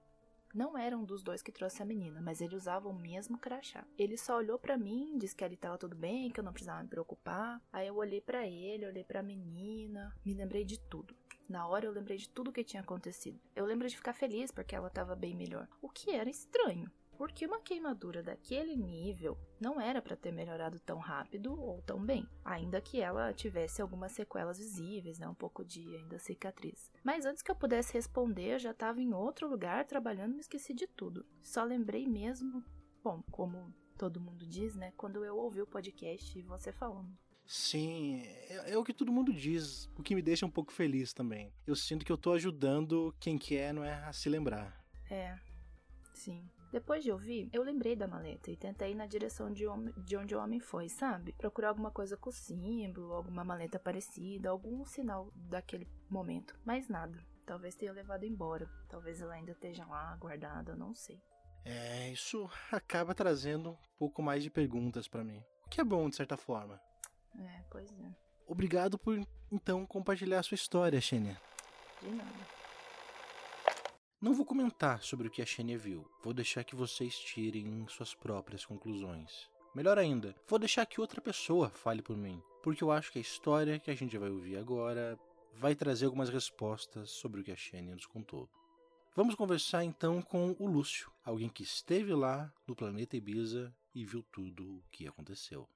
Não 0.55 0.77
era 0.77 0.97
um 0.97 1.03
dos 1.03 1.21
dois 1.21 1.41
que 1.41 1.51
trouxe 1.51 1.83
a 1.83 1.85
menina, 1.85 2.21
mas 2.21 2.39
ele 2.39 2.55
usava 2.55 2.87
o 2.87 2.93
mesmo 2.93 3.37
crachá. 3.37 3.85
Ele 3.97 4.15
só 4.15 4.37
olhou 4.37 4.57
para 4.57 4.77
mim, 4.77 5.17
disse 5.17 5.35
que 5.35 5.43
ali 5.43 5.57
tava 5.57 5.77
tudo 5.77 5.97
bem, 5.97 6.31
que 6.31 6.39
eu 6.39 6.43
não 6.45 6.53
precisava 6.53 6.81
me 6.81 6.87
preocupar. 6.87 7.61
Aí 7.73 7.87
eu 7.87 7.97
olhei 7.97 8.21
para 8.21 8.47
ele, 8.47 8.85
olhei 8.85 9.03
para 9.03 9.19
a 9.19 9.23
menina, 9.23 10.15
me 10.23 10.33
lembrei 10.33 10.63
de 10.63 10.79
tudo. 10.79 11.13
Na 11.49 11.67
hora 11.67 11.85
eu 11.85 11.91
lembrei 11.91 12.17
de 12.17 12.29
tudo 12.29 12.51
o 12.51 12.53
que 12.53 12.63
tinha 12.63 12.81
acontecido. 12.81 13.37
Eu 13.53 13.65
lembro 13.65 13.85
de 13.89 13.97
ficar 13.97 14.13
feliz 14.13 14.49
porque 14.49 14.73
ela 14.73 14.87
estava 14.87 15.13
bem 15.13 15.35
melhor. 15.35 15.67
O 15.81 15.89
que 15.89 16.11
era 16.11 16.29
estranho, 16.29 16.89
porque 17.17 17.45
uma 17.45 17.59
queimadura 17.59 18.21
daquele 18.21 18.75
nível 18.75 19.37
não 19.59 19.79
era 19.79 20.01
para 20.01 20.15
ter 20.15 20.31
melhorado 20.31 20.79
tão 20.79 20.99
rápido 20.99 21.59
ou 21.59 21.81
tão 21.81 21.99
bem, 21.99 22.27
ainda 22.43 22.81
que 22.81 22.99
ela 23.01 23.33
tivesse 23.33 23.81
algumas 23.81 24.11
sequelas 24.11 24.57
visíveis, 24.57 25.19
né, 25.19 25.27
um 25.27 25.33
pouco 25.33 25.63
de 25.63 25.81
ainda 25.95 26.19
cicatriz. 26.19 26.91
Mas 27.03 27.25
antes 27.25 27.41
que 27.41 27.49
eu 27.49 27.55
pudesse 27.55 27.93
responder, 27.93 28.53
eu 28.53 28.59
já 28.59 28.71
estava 28.71 29.01
em 29.01 29.13
outro 29.13 29.49
lugar 29.49 29.85
trabalhando 29.85 30.31
e 30.31 30.35
me 30.35 30.41
esqueci 30.41 30.73
de 30.73 30.87
tudo. 30.87 31.25
Só 31.41 31.63
lembrei 31.63 32.07
mesmo, 32.07 32.63
bom, 33.03 33.23
como 33.31 33.73
todo 33.97 34.19
mundo 34.19 34.45
diz, 34.45 34.75
né, 34.75 34.91
quando 34.97 35.23
eu 35.23 35.37
ouvi 35.37 35.61
o 35.61 35.67
podcast 35.67 36.37
e 36.37 36.41
você 36.41 36.71
falando. 36.71 37.17
Sim, 37.47 38.23
é, 38.23 38.71
é, 38.71 38.77
o 38.77 38.83
que 38.83 38.93
todo 38.93 39.11
mundo 39.11 39.31
diz, 39.31 39.89
o 39.95 40.01
que 40.01 40.15
me 40.15 40.21
deixa 40.21 40.45
um 40.45 40.51
pouco 40.51 40.73
feliz 40.73 41.13
também. 41.13 41.53
Eu 41.65 41.75
sinto 41.75 42.03
que 42.03 42.11
eu 42.11 42.17
tô 42.17 42.31
ajudando 42.33 43.15
quem 43.19 43.37
quer, 43.37 43.73
não 43.73 43.83
é, 43.83 43.93
a 44.03 44.11
se 44.11 44.27
lembrar. 44.29 44.83
É, 45.09 45.37
sim. 46.13 46.49
Depois 46.75 47.05
de 47.05 47.09
ouvir, 47.09 47.49
eu 47.53 47.63
lembrei 47.63 47.95
da 47.95 48.05
maleta 48.05 48.51
e 48.51 48.57
tentei 48.57 48.91
ir 48.91 48.95
na 48.95 49.05
direção 49.05 49.49
de, 49.49 49.63
de 50.03 50.17
onde 50.17 50.35
o 50.35 50.39
homem 50.41 50.59
foi, 50.59 50.89
sabe? 50.89 51.31
Procurar 51.31 51.69
alguma 51.69 51.89
coisa 51.89 52.17
com 52.17 52.29
símbolo, 52.29 53.13
alguma 53.13 53.45
maleta 53.45 53.79
parecida, 53.79 54.49
algum 54.49 54.83
sinal 54.83 55.31
daquele 55.33 55.87
momento. 56.09 56.53
Mas 56.65 56.89
nada. 56.89 57.17
Talvez 57.45 57.75
tenha 57.75 57.93
levado 57.93 58.25
embora. 58.25 58.69
Talvez 58.89 59.21
ela 59.21 59.35
ainda 59.35 59.53
esteja 59.53 59.85
lá 59.85 60.17
guardada, 60.17 60.75
não 60.75 60.93
sei. 60.93 61.17
É, 61.63 62.11
isso 62.11 62.49
acaba 62.69 63.15
trazendo 63.15 63.69
um 63.69 63.77
pouco 63.97 64.21
mais 64.21 64.43
de 64.43 64.49
perguntas 64.49 65.07
para 65.07 65.23
mim. 65.23 65.41
O 65.65 65.69
que 65.69 65.79
é 65.79 65.83
bom, 65.85 66.09
de 66.09 66.17
certa 66.17 66.35
forma. 66.35 66.77
É, 67.39 67.63
pois 67.71 67.89
é. 67.89 68.11
Obrigado 68.45 68.99
por, 68.99 69.17
então, 69.49 69.85
compartilhar 69.85 70.39
a 70.39 70.43
sua 70.43 70.55
história, 70.55 70.99
Xênia. 70.99 71.41
De 72.01 72.09
nada. 72.09 72.64
Não 74.25 74.33
vou 74.33 74.43
comentar 74.43 75.03
sobre 75.03 75.27
o 75.27 75.29
que 75.29 75.39
a 75.39 75.45
Xenia 75.45 75.77
viu, 75.77 76.03
vou 76.23 76.33
deixar 76.33 76.63
que 76.63 76.75
vocês 76.75 77.15
tirem 77.15 77.85
suas 77.87 78.15
próprias 78.15 78.65
conclusões. 78.65 79.47
Melhor 79.75 79.99
ainda, 79.99 80.35
vou 80.47 80.57
deixar 80.57 80.83
que 80.87 80.99
outra 80.99 81.21
pessoa 81.21 81.69
fale 81.69 82.01
por 82.01 82.17
mim, 82.17 82.41
porque 82.63 82.83
eu 82.83 82.91
acho 82.91 83.11
que 83.11 83.19
a 83.19 83.21
história 83.21 83.77
que 83.77 83.91
a 83.91 83.93
gente 83.93 84.17
vai 84.17 84.31
ouvir 84.31 84.57
agora 84.57 85.15
vai 85.53 85.75
trazer 85.75 86.05
algumas 86.05 86.29
respostas 86.29 87.11
sobre 87.11 87.41
o 87.41 87.43
que 87.43 87.51
a 87.51 87.55
Xenia 87.55 87.93
nos 87.93 88.07
contou. 88.07 88.49
Vamos 89.15 89.35
conversar 89.35 89.83
então 89.83 90.23
com 90.23 90.55
o 90.57 90.65
Lúcio, 90.65 91.11
alguém 91.23 91.47
que 91.47 91.61
esteve 91.61 92.11
lá 92.11 92.51
no 92.65 92.75
planeta 92.75 93.15
Ibiza 93.15 93.71
e 93.93 94.03
viu 94.03 94.23
tudo 94.31 94.77
o 94.77 94.83
que 94.89 95.07
aconteceu. 95.07 95.69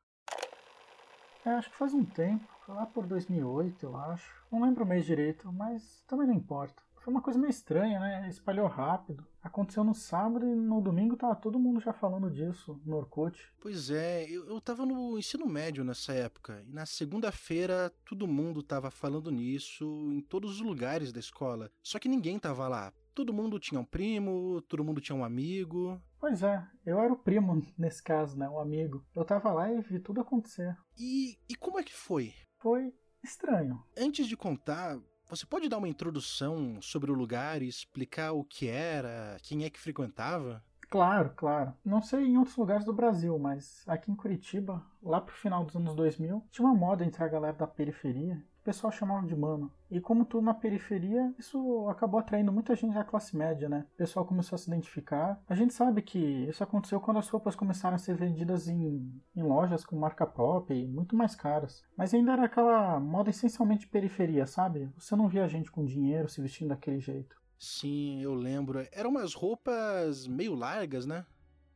É, 1.45 1.51
acho 1.51 1.69
que 1.69 1.77
faz 1.77 1.93
um 1.93 2.03
tempo, 2.03 2.47
lá 2.67 2.87
por 2.87 3.05
2008, 3.05 3.85
eu 3.85 3.95
acho. 3.95 4.43
Não 4.51 4.63
lembro 4.63 4.83
o 4.83 4.87
mês 4.87 5.05
direito, 5.05 5.51
mas 5.53 6.03
também 6.07 6.25
não 6.25 6.33
importa. 6.33 6.88
Foi 6.99 7.13
uma 7.13 7.21
coisa 7.21 7.39
meio 7.39 7.49
estranha, 7.49 7.99
né? 7.99 8.27
Espalhou 8.29 8.67
rápido. 8.67 9.25
Aconteceu 9.41 9.83
no 9.83 9.95
sábado 9.95 10.45
e 10.45 10.53
no 10.53 10.81
domingo 10.81 11.15
tava 11.15 11.35
todo 11.35 11.59
mundo 11.59 11.79
já 11.79 11.93
falando 11.93 12.29
disso 12.29 12.79
no 12.85 12.97
Orkut. 12.97 13.41
Pois 13.61 13.89
é, 13.89 14.29
eu, 14.29 14.45
eu 14.47 14.59
tava 14.59 14.85
no 14.85 15.17
ensino 15.17 15.45
médio 15.45 15.83
nessa 15.83 16.13
época. 16.13 16.61
E 16.67 16.73
na 16.73 16.85
segunda-feira 16.85 17.91
todo 18.05 18.27
mundo 18.27 18.61
tava 18.61 18.91
falando 18.91 19.31
nisso 19.31 19.85
em 20.11 20.21
todos 20.21 20.55
os 20.55 20.61
lugares 20.61 21.13
da 21.13 21.19
escola. 21.19 21.71
Só 21.81 21.97
que 21.99 22.09
ninguém 22.09 22.37
tava 22.37 22.67
lá. 22.67 22.93
Todo 23.15 23.33
mundo 23.33 23.59
tinha 23.59 23.79
um 23.79 23.85
primo, 23.85 24.61
todo 24.61 24.83
mundo 24.83 25.01
tinha 25.01 25.15
um 25.15 25.23
amigo. 25.23 26.01
Pois 26.19 26.43
é, 26.43 26.65
eu 26.85 26.99
era 26.99 27.11
o 27.11 27.17
primo 27.17 27.61
nesse 27.77 28.03
caso, 28.03 28.37
né? 28.37 28.47
Um 28.49 28.59
amigo. 28.59 29.05
Eu 29.15 29.23
tava 29.23 29.51
lá 29.51 29.71
e 29.71 29.81
vi 29.81 29.99
tudo 29.99 30.21
acontecer. 30.21 30.77
E, 30.97 31.37
e 31.49 31.55
como 31.55 31.79
é 31.79 31.83
que 31.83 31.93
foi? 31.93 32.33
Foi 32.57 32.93
estranho. 33.23 33.81
Antes 33.97 34.27
de 34.27 34.35
contar, 34.35 34.99
você 35.29 35.45
pode 35.45 35.69
dar 35.69 35.77
uma 35.77 35.87
introdução 35.87 36.81
sobre 36.81 37.11
o 37.11 37.13
lugar 37.15 37.61
e 37.61 37.67
explicar 37.67 38.31
o 38.31 38.43
que 38.43 38.67
era, 38.67 39.37
quem 39.43 39.63
é 39.63 39.69
que 39.69 39.79
frequentava? 39.79 40.63
Claro, 40.89 41.31
claro. 41.35 41.73
Não 41.85 42.01
sei 42.01 42.25
em 42.25 42.37
outros 42.37 42.57
lugares 42.57 42.83
do 42.83 42.91
Brasil, 42.91 43.37
mas 43.37 43.83
aqui 43.87 44.11
em 44.11 44.15
Curitiba, 44.15 44.83
lá 45.03 45.21
pro 45.21 45.35
final 45.35 45.63
dos 45.63 45.75
anos 45.75 45.95
2000, 45.95 46.43
tinha 46.49 46.67
uma 46.67 46.75
moda 46.75 47.05
entre 47.05 47.23
a 47.23 47.27
galera 47.27 47.55
da 47.55 47.67
periferia 47.67 48.43
pessoal 48.69 48.91
chamava 48.91 49.25
de 49.25 49.35
mano. 49.35 49.71
E 49.89 49.99
como 49.99 50.23
tudo 50.23 50.45
na 50.45 50.53
periferia, 50.53 51.33
isso 51.39 51.89
acabou 51.89 52.19
atraindo 52.19 52.51
muita 52.51 52.75
gente 52.75 52.93
da 52.93 53.03
classe 53.03 53.35
média, 53.35 53.67
né? 53.67 53.87
O 53.95 53.97
pessoal 53.97 54.23
começou 54.23 54.55
a 54.55 54.59
se 54.59 54.69
identificar. 54.69 55.41
A 55.49 55.55
gente 55.55 55.73
sabe 55.73 56.03
que 56.03 56.19
isso 56.19 56.63
aconteceu 56.63 56.99
quando 56.99 57.17
as 57.17 57.27
roupas 57.27 57.55
começaram 57.55 57.95
a 57.95 57.97
ser 57.97 58.15
vendidas 58.15 58.67
em, 58.67 59.11
em 59.35 59.41
lojas 59.41 59.83
com 59.83 59.97
marca 59.97 60.27
própria 60.27 60.75
e 60.75 60.87
muito 60.87 61.15
mais 61.15 61.35
caras. 61.35 61.83
Mas 61.97 62.13
ainda 62.13 62.33
era 62.33 62.45
aquela 62.45 62.99
moda 62.99 63.31
essencialmente 63.31 63.87
periferia, 63.87 64.45
sabe? 64.45 64.91
Você 64.95 65.15
não 65.15 65.27
via 65.27 65.47
gente 65.47 65.71
com 65.71 65.83
dinheiro 65.83 66.29
se 66.29 66.39
vestindo 66.39 66.69
daquele 66.69 66.99
jeito. 66.99 67.35
Sim, 67.57 68.21
eu 68.21 68.35
lembro. 68.35 68.87
Eram 68.91 69.09
umas 69.09 69.33
roupas 69.33 70.27
meio 70.27 70.53
largas, 70.53 71.07
né? 71.07 71.25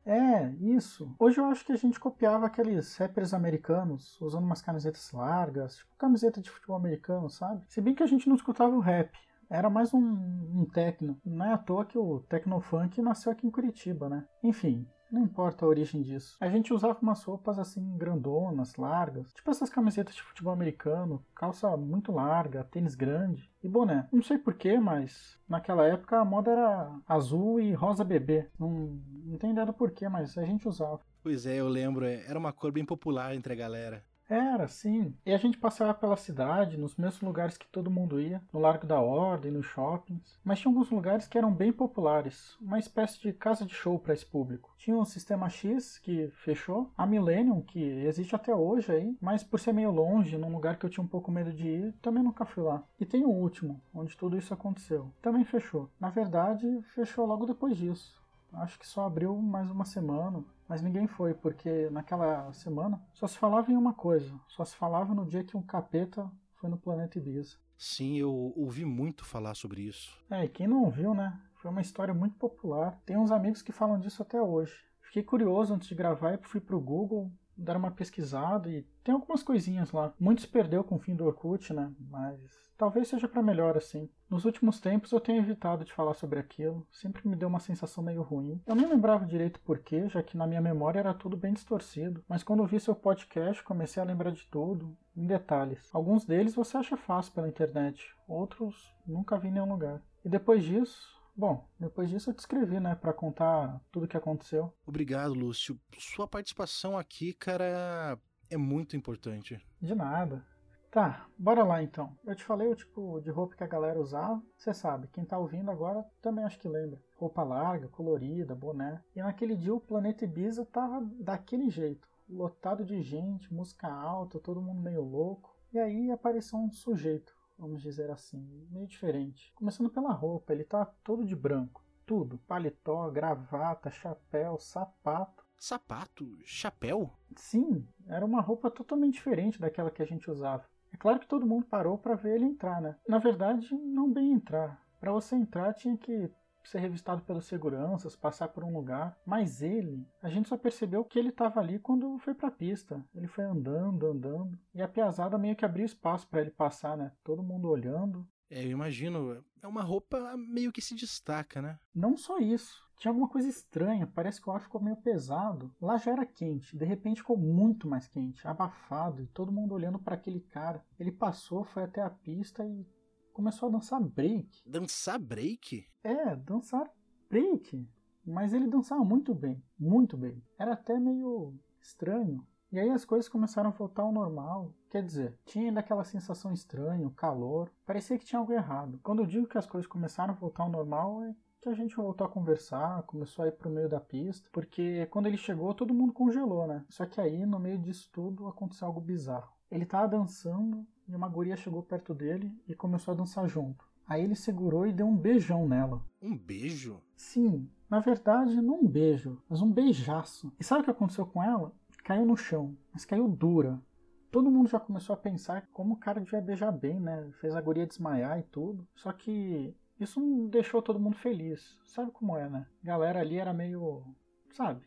É, 0.05 0.49
isso. 0.59 1.15
Hoje 1.17 1.39
eu 1.39 1.45
acho 1.45 1.65
que 1.65 1.71
a 1.71 1.77
gente 1.77 1.99
copiava 1.99 2.45
aqueles 2.45 2.95
rappers 2.97 3.33
americanos, 3.33 4.19
usando 4.19 4.43
umas 4.43 4.61
camisetas 4.61 5.11
largas, 5.11 5.77
tipo 5.77 5.95
camiseta 5.97 6.41
de 6.41 6.49
futebol 6.49 6.75
americano, 6.75 7.29
sabe? 7.29 7.63
Se 7.67 7.79
bem 7.79 7.95
que 7.95 8.03
a 8.03 8.07
gente 8.07 8.27
não 8.27 8.35
escutava 8.35 8.75
o 8.75 8.81
rap, 8.81 9.17
era 9.49 9.69
mais 9.69 9.93
um, 9.93 10.01
um 10.01 10.65
techno. 10.65 11.17
Não 11.25 11.45
é 11.45 11.53
à 11.53 11.57
toa 11.57 11.85
que 11.85 11.97
o 11.97 12.19
technofunk 12.21 13.01
nasceu 13.01 13.31
aqui 13.31 13.47
em 13.47 13.51
Curitiba, 13.51 14.09
né? 14.09 14.25
Enfim, 14.43 14.85
não 15.13 15.21
importa 15.21 15.63
a 15.63 15.67
origem 15.67 16.01
disso. 16.01 16.35
A 16.39 16.49
gente 16.49 16.73
usava 16.73 16.97
umas 17.01 17.23
roupas 17.23 17.59
assim 17.59 17.97
grandonas, 17.97 18.75
largas, 18.75 19.31
tipo 19.31 19.49
essas 19.51 19.69
camisetas 19.69 20.15
de 20.15 20.23
futebol 20.23 20.51
americano, 20.51 21.23
calça 21.35 21.77
muito 21.77 22.11
larga, 22.11 22.63
tênis 22.63 22.95
grande 22.95 23.49
e 23.63 23.69
boné. 23.69 24.07
Não 24.11 24.23
sei 24.23 24.39
porquê, 24.39 24.79
mas 24.79 25.39
naquela 25.47 25.85
época 25.85 26.19
a 26.19 26.25
moda 26.25 26.51
era 26.51 26.99
azul 27.07 27.59
e 27.59 27.73
rosa 27.73 28.03
bebê. 28.03 28.49
Não, 28.59 28.99
não 29.25 29.37
tem 29.37 29.51
ideia 29.51 29.67
do 29.67 29.73
porquê, 29.73 30.09
mas 30.09 30.37
a 30.37 30.45
gente 30.45 30.67
usava. 30.67 30.99
Pois 31.21 31.45
é, 31.45 31.57
eu 31.57 31.67
lembro, 31.67 32.05
é, 32.05 32.25
era 32.27 32.37
uma 32.37 32.51
cor 32.51 32.71
bem 32.71 32.83
popular 32.83 33.35
entre 33.35 33.53
a 33.53 33.55
galera. 33.55 34.03
Era, 34.29 34.67
sim. 34.67 35.13
E 35.25 35.33
a 35.33 35.37
gente 35.37 35.57
passava 35.57 35.93
pela 35.93 36.15
cidade, 36.15 36.77
nos 36.77 36.95
mesmos 36.95 37.21
lugares 37.21 37.57
que 37.57 37.67
todo 37.67 37.91
mundo 37.91 38.19
ia, 38.19 38.41
no 38.53 38.59
Largo 38.59 38.87
da 38.87 38.99
Ordem, 38.99 39.51
nos 39.51 39.65
shoppings. 39.65 40.39
Mas 40.43 40.59
tinha 40.59 40.71
alguns 40.71 40.89
lugares 40.89 41.27
que 41.27 41.37
eram 41.37 41.53
bem 41.53 41.71
populares, 41.73 42.57
uma 42.59 42.79
espécie 42.79 43.19
de 43.21 43.33
casa 43.33 43.65
de 43.65 43.73
show 43.73 43.99
para 43.99 44.13
esse 44.13 44.25
público. 44.25 44.73
Tinha 44.77 44.97
o 44.97 45.05
Sistema 45.05 45.49
X, 45.49 45.99
que 45.99 46.29
fechou, 46.29 46.89
a 46.97 47.05
Millennium, 47.05 47.61
que 47.61 47.79
existe 47.79 48.35
até 48.35 48.55
hoje 48.55 48.91
aí, 48.91 49.17
mas 49.21 49.43
por 49.43 49.59
ser 49.59 49.73
meio 49.73 49.91
longe, 49.91 50.37
num 50.37 50.51
lugar 50.51 50.77
que 50.77 50.85
eu 50.85 50.89
tinha 50.89 51.03
um 51.03 51.07
pouco 51.07 51.31
medo 51.31 51.53
de 51.53 51.67
ir, 51.67 51.93
também 52.01 52.23
nunca 52.23 52.45
fui 52.45 52.63
lá. 52.63 52.83
E 52.99 53.05
tem 53.05 53.25
o 53.25 53.29
último, 53.29 53.81
onde 53.93 54.17
tudo 54.17 54.37
isso 54.37 54.53
aconteceu. 54.53 55.11
Também 55.21 55.43
fechou. 55.43 55.89
Na 55.99 56.09
verdade, 56.09 56.81
fechou 56.95 57.25
logo 57.25 57.45
depois 57.45 57.77
disso. 57.77 58.23
Acho 58.53 58.77
que 58.79 58.87
só 58.87 59.05
abriu 59.05 59.35
mais 59.35 59.69
uma 59.69 59.83
semana. 59.83 60.43
Mas 60.67 60.81
ninguém 60.81 61.07
foi, 61.07 61.33
porque 61.33 61.89
naquela 61.89 62.51
semana 62.53 63.01
só 63.13 63.27
se 63.27 63.37
falava 63.37 63.71
em 63.71 63.75
uma 63.75 63.93
coisa. 63.93 64.33
Só 64.47 64.63
se 64.63 64.75
falava 64.75 65.13
no 65.13 65.25
dia 65.25 65.43
que 65.43 65.57
um 65.57 65.61
capeta 65.61 66.31
foi 66.55 66.69
no 66.69 66.77
planeta 66.77 67.17
Ibiza. 67.17 67.57
Sim, 67.77 68.17
eu 68.17 68.53
ouvi 68.55 68.85
muito 68.85 69.25
falar 69.25 69.55
sobre 69.55 69.81
isso. 69.81 70.17
É, 70.29 70.45
e 70.45 70.49
quem 70.49 70.67
não 70.67 70.83
ouviu, 70.83 71.13
né? 71.13 71.37
Foi 71.55 71.69
uma 71.69 71.81
história 71.81 72.13
muito 72.13 72.35
popular. 72.37 72.99
Tem 73.05 73.17
uns 73.17 73.31
amigos 73.31 73.61
que 73.61 73.71
falam 73.71 73.99
disso 73.99 74.21
até 74.21 74.41
hoje. 74.41 74.73
Fiquei 75.01 75.23
curioso 75.23 75.73
antes 75.73 75.87
de 75.87 75.95
gravar 75.95 76.33
e 76.33 76.37
fui 76.41 76.61
pro 76.61 76.79
Google 76.79 77.31
dar 77.55 77.77
uma 77.77 77.91
pesquisada 77.91 78.69
e 78.69 78.83
tem 79.03 79.13
algumas 79.13 79.43
coisinhas 79.43 79.91
lá. 79.91 80.13
Muitos 80.19 80.45
perdeu 80.45 80.83
com 80.83 80.95
o 80.95 80.99
fim 80.99 81.15
do 81.15 81.25
Orkut, 81.25 81.73
né? 81.73 81.91
Mas 82.09 82.39
talvez 82.83 83.07
seja 83.07 83.29
para 83.29 83.41
melhor 83.41 83.77
assim. 83.77 84.09
Nos 84.29 84.43
últimos 84.43 84.81
tempos 84.81 85.13
eu 85.13 85.19
tenho 85.21 85.41
evitado 85.41 85.85
de 85.85 85.93
falar 85.93 86.13
sobre 86.15 86.37
aquilo, 86.37 86.85
sempre 86.91 87.25
me 87.25 87.33
deu 87.33 87.47
uma 87.47 87.61
sensação 87.61 88.03
meio 88.03 88.21
ruim. 88.21 88.61
Eu 88.67 88.75
nem 88.75 88.85
lembrava 88.85 89.25
direito 89.25 89.61
porquê, 89.61 90.09
já 90.09 90.21
que 90.21 90.35
na 90.35 90.45
minha 90.45 90.59
memória 90.59 90.99
era 90.99 91.13
tudo 91.13 91.37
bem 91.37 91.53
distorcido, 91.53 92.21
mas 92.27 92.43
quando 92.43 92.65
vi 92.65 92.81
seu 92.81 92.93
podcast 92.93 93.63
comecei 93.63 94.03
a 94.03 94.05
lembrar 94.05 94.31
de 94.31 94.45
tudo, 94.47 94.97
em 95.15 95.25
detalhes. 95.25 95.89
Alguns 95.93 96.25
deles 96.25 96.55
você 96.55 96.75
acha 96.75 96.97
fácil 96.97 97.31
pela 97.31 97.47
internet, 97.47 98.13
outros 98.27 98.93
nunca 99.07 99.39
vi 99.39 99.47
em 99.47 99.51
nenhum 99.51 99.69
lugar. 99.69 100.01
E 100.25 100.27
depois 100.27 100.61
disso, 100.61 101.13
Bom, 101.35 101.67
depois 101.79 102.11
disso 102.11 102.29
eu 102.29 102.33
te 102.35 102.39
escrevi, 102.39 102.79
né, 102.79 102.93
para 102.93 103.11
contar 103.11 103.81
tudo 103.91 104.03
o 104.03 104.07
que 104.07 104.15
aconteceu. 104.15 104.71
Obrigado, 104.85 105.33
Lúcio. 105.33 105.79
Sua 105.97 106.27
participação 106.27 106.95
aqui, 106.95 107.33
cara, 107.33 108.19
é 108.51 108.57
muito 108.57 108.95
importante. 108.95 109.59
De 109.81 109.95
nada. 109.95 110.45
Tá, 110.93 111.25
bora 111.39 111.63
lá 111.63 111.81
então. 111.81 112.15
Eu 112.23 112.35
te 112.35 112.43
falei 112.43 112.67
o 112.67 112.75
tipo 112.75 113.19
de 113.19 113.31
roupa 113.31 113.55
que 113.55 113.63
a 113.63 113.67
galera 113.67 113.99
usava. 113.99 114.39
Você 114.55 114.75
sabe, 114.75 115.07
quem 115.07 115.25
tá 115.25 115.39
ouvindo 115.39 115.71
agora 115.71 116.05
também 116.21 116.45
acho 116.45 116.59
que 116.59 116.67
lembra. 116.67 117.01
Roupa 117.17 117.41
larga, 117.41 117.87
colorida, 117.87 118.53
boné. 118.53 119.01
E 119.15 119.19
naquele 119.19 119.55
dia 119.55 119.73
o 119.73 119.79
planeta 119.79 120.23
Ibiza 120.23 120.63
tava 120.67 121.01
daquele 121.19 121.67
jeito. 121.71 122.07
Lotado 122.29 122.85
de 122.85 123.01
gente, 123.01 123.51
música 123.51 123.91
alta, 123.91 124.39
todo 124.39 124.61
mundo 124.61 124.83
meio 124.83 125.01
louco. 125.01 125.57
E 125.73 125.79
aí 125.79 126.11
apareceu 126.11 126.59
um 126.59 126.71
sujeito, 126.71 127.35
vamos 127.57 127.81
dizer 127.81 128.11
assim, 128.11 128.47
meio 128.69 128.85
diferente. 128.85 129.51
Começando 129.55 129.89
pela 129.89 130.13
roupa, 130.13 130.53
ele 130.53 130.63
tá 130.63 130.85
todo 131.03 131.25
de 131.25 131.35
branco. 131.35 131.83
Tudo, 132.05 132.37
paletó, 132.47 133.09
gravata, 133.09 133.89
chapéu, 133.89 134.59
sapato. 134.59 135.42
Sapato? 135.63 136.27
Chapéu? 136.43 137.09
Sim, 137.37 137.87
era 138.05 138.25
uma 138.25 138.41
roupa 138.41 138.69
totalmente 138.69 139.13
diferente 139.13 139.61
daquela 139.61 139.89
que 139.89 140.01
a 140.01 140.05
gente 140.05 140.29
usava. 140.29 140.65
É 140.91 140.97
claro 140.97 141.21
que 141.21 141.25
todo 141.25 141.47
mundo 141.47 141.65
parou 141.65 141.97
para 141.97 142.15
ver 142.15 142.35
ele 142.35 142.43
entrar, 142.43 142.81
né? 142.81 142.97
Na 143.07 143.17
verdade, 143.17 143.73
não 143.73 144.11
bem 144.11 144.33
entrar. 144.33 144.85
Para 144.99 145.13
você 145.13 145.37
entrar, 145.37 145.73
tinha 145.73 145.95
que 145.95 146.29
ser 146.65 146.79
revistado 146.79 147.21
pelos 147.21 147.45
seguranças, 147.45 148.13
passar 148.13 148.49
por 148.49 148.65
um 148.65 148.73
lugar. 148.73 149.17
Mas 149.25 149.61
ele, 149.61 150.05
a 150.21 150.27
gente 150.27 150.49
só 150.49 150.57
percebeu 150.57 151.05
que 151.05 151.17
ele 151.17 151.29
estava 151.29 151.61
ali 151.61 151.79
quando 151.79 152.19
foi 152.19 152.33
para 152.33 152.49
a 152.49 152.51
pista. 152.51 153.01
Ele 153.15 153.27
foi 153.27 153.45
andando, 153.45 154.05
andando, 154.05 154.59
e 154.75 154.81
a 154.81 154.87
piazada 154.89 155.37
meio 155.37 155.55
que 155.55 155.63
abriu 155.63 155.85
espaço 155.85 156.27
para 156.27 156.41
ele 156.41 156.51
passar, 156.51 156.97
né? 156.97 157.13
Todo 157.23 157.41
mundo 157.41 157.69
olhando. 157.69 158.27
É, 158.49 158.65
eu 158.65 158.71
imagino. 158.71 159.41
É 159.61 159.67
uma 159.67 159.81
roupa 159.81 160.35
meio 160.35 160.73
que 160.73 160.81
se 160.81 160.93
destaca, 160.93 161.61
né? 161.61 161.79
Não 161.95 162.17
só 162.17 162.37
isso. 162.37 162.83
Tinha 162.97 163.11
alguma 163.11 163.27
coisa 163.27 163.49
estranha, 163.49 164.07
parece 164.07 164.41
que 164.41 164.49
o 164.49 164.53
ar 164.53 164.61
ficou 164.61 164.81
meio 164.81 164.95
pesado. 164.97 165.73
Lá 165.81 165.97
já 165.97 166.11
era 166.11 166.25
quente, 166.25 166.77
de 166.77 166.85
repente 166.85 167.21
ficou 167.21 167.37
muito 167.37 167.87
mais 167.87 168.07
quente, 168.07 168.47
abafado, 168.47 169.21
e 169.21 169.27
todo 169.27 169.51
mundo 169.51 169.73
olhando 169.73 169.99
para 169.99 170.15
aquele 170.15 170.39
cara. 170.39 170.83
Ele 170.99 171.11
passou, 171.11 171.63
foi 171.63 171.83
até 171.83 172.01
a 172.01 172.09
pista 172.09 172.65
e 172.65 172.85
começou 173.33 173.67
a 173.67 173.71
dançar 173.71 174.01
break. 174.01 174.61
Dançar 174.65 175.19
break? 175.19 175.85
É, 176.03 176.35
dançar 176.35 176.89
break. 177.29 177.87
Mas 178.25 178.53
ele 178.53 178.67
dançava 178.67 179.03
muito 179.03 179.33
bem, 179.33 179.61
muito 179.77 180.15
bem. 180.15 180.41
Era 180.57 180.73
até 180.73 180.97
meio 180.97 181.53
estranho. 181.81 182.45
E 182.71 182.79
aí 182.79 182.89
as 182.89 183.05
coisas 183.05 183.29
começaram 183.29 183.69
a 183.69 183.73
voltar 183.73 184.01
ao 184.01 184.11
normal. 184.11 184.73
Quer 184.89 185.03
dizer, 185.03 185.37
tinha 185.45 185.65
ainda 185.65 185.79
aquela 185.79 186.03
sensação 186.03 186.51
estranha, 186.51 187.05
o 187.05 187.11
calor. 187.11 187.69
Parecia 187.85 188.17
que 188.17 188.25
tinha 188.25 188.39
algo 188.39 188.53
errado. 188.53 188.99
Quando 189.03 189.21
eu 189.21 189.27
digo 189.27 189.47
que 189.47 189.57
as 189.57 189.67
coisas 189.67 189.87
começaram 189.87 190.33
a 190.33 190.37
voltar 190.37 190.63
ao 190.63 190.71
normal, 190.71 191.23
é 191.23 191.35
que 191.63 191.69
a 191.69 191.73
gente 191.73 191.95
voltou 191.95 192.27
a 192.27 192.29
conversar, 192.29 193.03
começou 193.03 193.45
a 193.45 193.47
ir 193.47 193.53
pro 193.53 193.69
meio 193.69 193.87
da 193.87 193.99
pista, 193.99 194.49
porque 194.51 195.05
quando 195.05 195.27
ele 195.27 195.37
chegou 195.37 195.73
todo 195.73 195.93
mundo 195.93 196.11
congelou, 196.11 196.67
né? 196.67 196.83
Só 196.89 197.05
que 197.05 197.21
aí, 197.21 197.45
no 197.45 197.57
meio 197.57 197.77
disso 197.77 198.09
tudo, 198.11 198.47
aconteceu 198.47 198.87
algo 198.87 198.99
bizarro. 198.99 199.53
Ele 199.71 199.85
tava 199.85 200.09
dançando 200.09 200.85
e 201.07 201.15
uma 201.15 201.29
guria 201.29 201.55
chegou 201.55 201.81
perto 201.81 202.13
dele 202.13 202.53
e 202.67 202.75
começou 202.75 203.13
a 203.13 203.17
dançar 203.17 203.47
junto. 203.47 203.87
Aí 204.05 204.21
ele 204.21 204.35
segurou 204.35 204.85
e 204.85 204.91
deu 204.91 205.07
um 205.07 205.15
beijão 205.15 205.65
nela. 205.65 206.03
Um 206.21 206.37
beijo? 206.37 207.01
Sim, 207.15 207.69
na 207.89 208.01
verdade, 208.01 208.61
não 208.61 208.81
um 208.81 208.87
beijo, 208.87 209.41
mas 209.47 209.61
um 209.61 209.71
beijaço. 209.71 210.51
E 210.59 210.63
sabe 210.63 210.81
o 210.81 210.83
que 210.83 210.91
aconteceu 210.91 211.25
com 211.25 211.41
ela? 211.41 211.71
caiu 212.03 212.25
no 212.25 212.35
chão, 212.35 212.75
mas 212.91 213.05
caiu 213.05 213.29
dura. 213.29 213.81
Todo 214.29 214.51
mundo 214.51 214.67
já 214.67 214.79
começou 214.79 215.13
a 215.13 215.17
pensar 215.17 215.69
como 215.71 215.93
o 215.93 215.97
cara 215.97 216.19
devia 216.19 216.41
beijar 216.41 216.71
bem, 216.71 216.99
né? 216.99 217.31
Fez 217.39 217.55
a 217.55 217.61
guria 217.61 217.87
desmaiar 217.87 218.37
e 218.39 218.43
tudo. 218.43 218.85
Só 218.93 219.13
que 219.13 219.73
isso 219.99 220.19
não 220.19 220.47
deixou 220.47 220.81
todo 220.81 220.99
mundo 220.99 221.17
feliz. 221.17 221.77
Sabe 221.85 222.11
como 222.11 222.37
é, 222.37 222.49
né? 222.49 222.67
A 222.83 222.85
galera 222.85 223.19
ali 223.19 223.37
era 223.37 223.53
meio. 223.53 224.03
Sabe? 224.51 224.85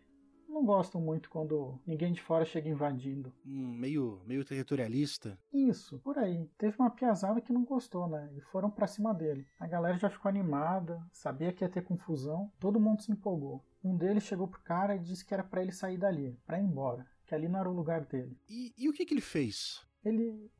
Não 0.48 0.64
gostam 0.64 1.00
muito 1.00 1.28
quando 1.28 1.78
ninguém 1.86 2.12
de 2.12 2.22
fora 2.22 2.44
chega 2.44 2.68
invadindo. 2.68 3.32
Hum, 3.44 3.74
meio, 3.76 4.22
meio 4.24 4.44
territorialista. 4.44 5.38
Isso, 5.52 5.98
por 5.98 6.16
aí. 6.18 6.48
Teve 6.56 6.76
uma 6.78 6.90
piazada 6.90 7.40
que 7.40 7.52
não 7.52 7.64
gostou, 7.64 8.08
né? 8.08 8.30
E 8.36 8.40
foram 8.40 8.70
para 8.70 8.86
cima 8.86 9.12
dele. 9.12 9.46
A 9.58 9.66
galera 9.66 9.98
já 9.98 10.08
ficou 10.08 10.28
animada, 10.28 11.04
sabia 11.12 11.52
que 11.52 11.64
ia 11.64 11.68
ter 11.68 11.82
confusão, 11.82 12.50
todo 12.60 12.80
mundo 12.80 13.02
se 13.02 13.12
empolgou. 13.12 13.62
Um 13.82 13.96
deles 13.96 14.24
chegou 14.24 14.48
pro 14.48 14.62
cara 14.62 14.96
e 14.96 15.00
disse 15.00 15.24
que 15.24 15.34
era 15.34 15.44
para 15.44 15.62
ele 15.62 15.72
sair 15.72 15.98
dali, 15.98 16.38
para 16.46 16.58
ir 16.58 16.64
embora, 16.64 17.06
que 17.26 17.34
ali 17.34 17.48
não 17.48 17.60
era 17.60 17.68
o 17.68 17.74
lugar 17.74 18.04
dele. 18.04 18.38
E, 18.48 18.72
e 18.78 18.88
o 18.88 18.92
que, 18.92 19.04
que 19.04 19.14
ele 19.14 19.20
fez? 19.20 19.84
Ele 20.04 20.50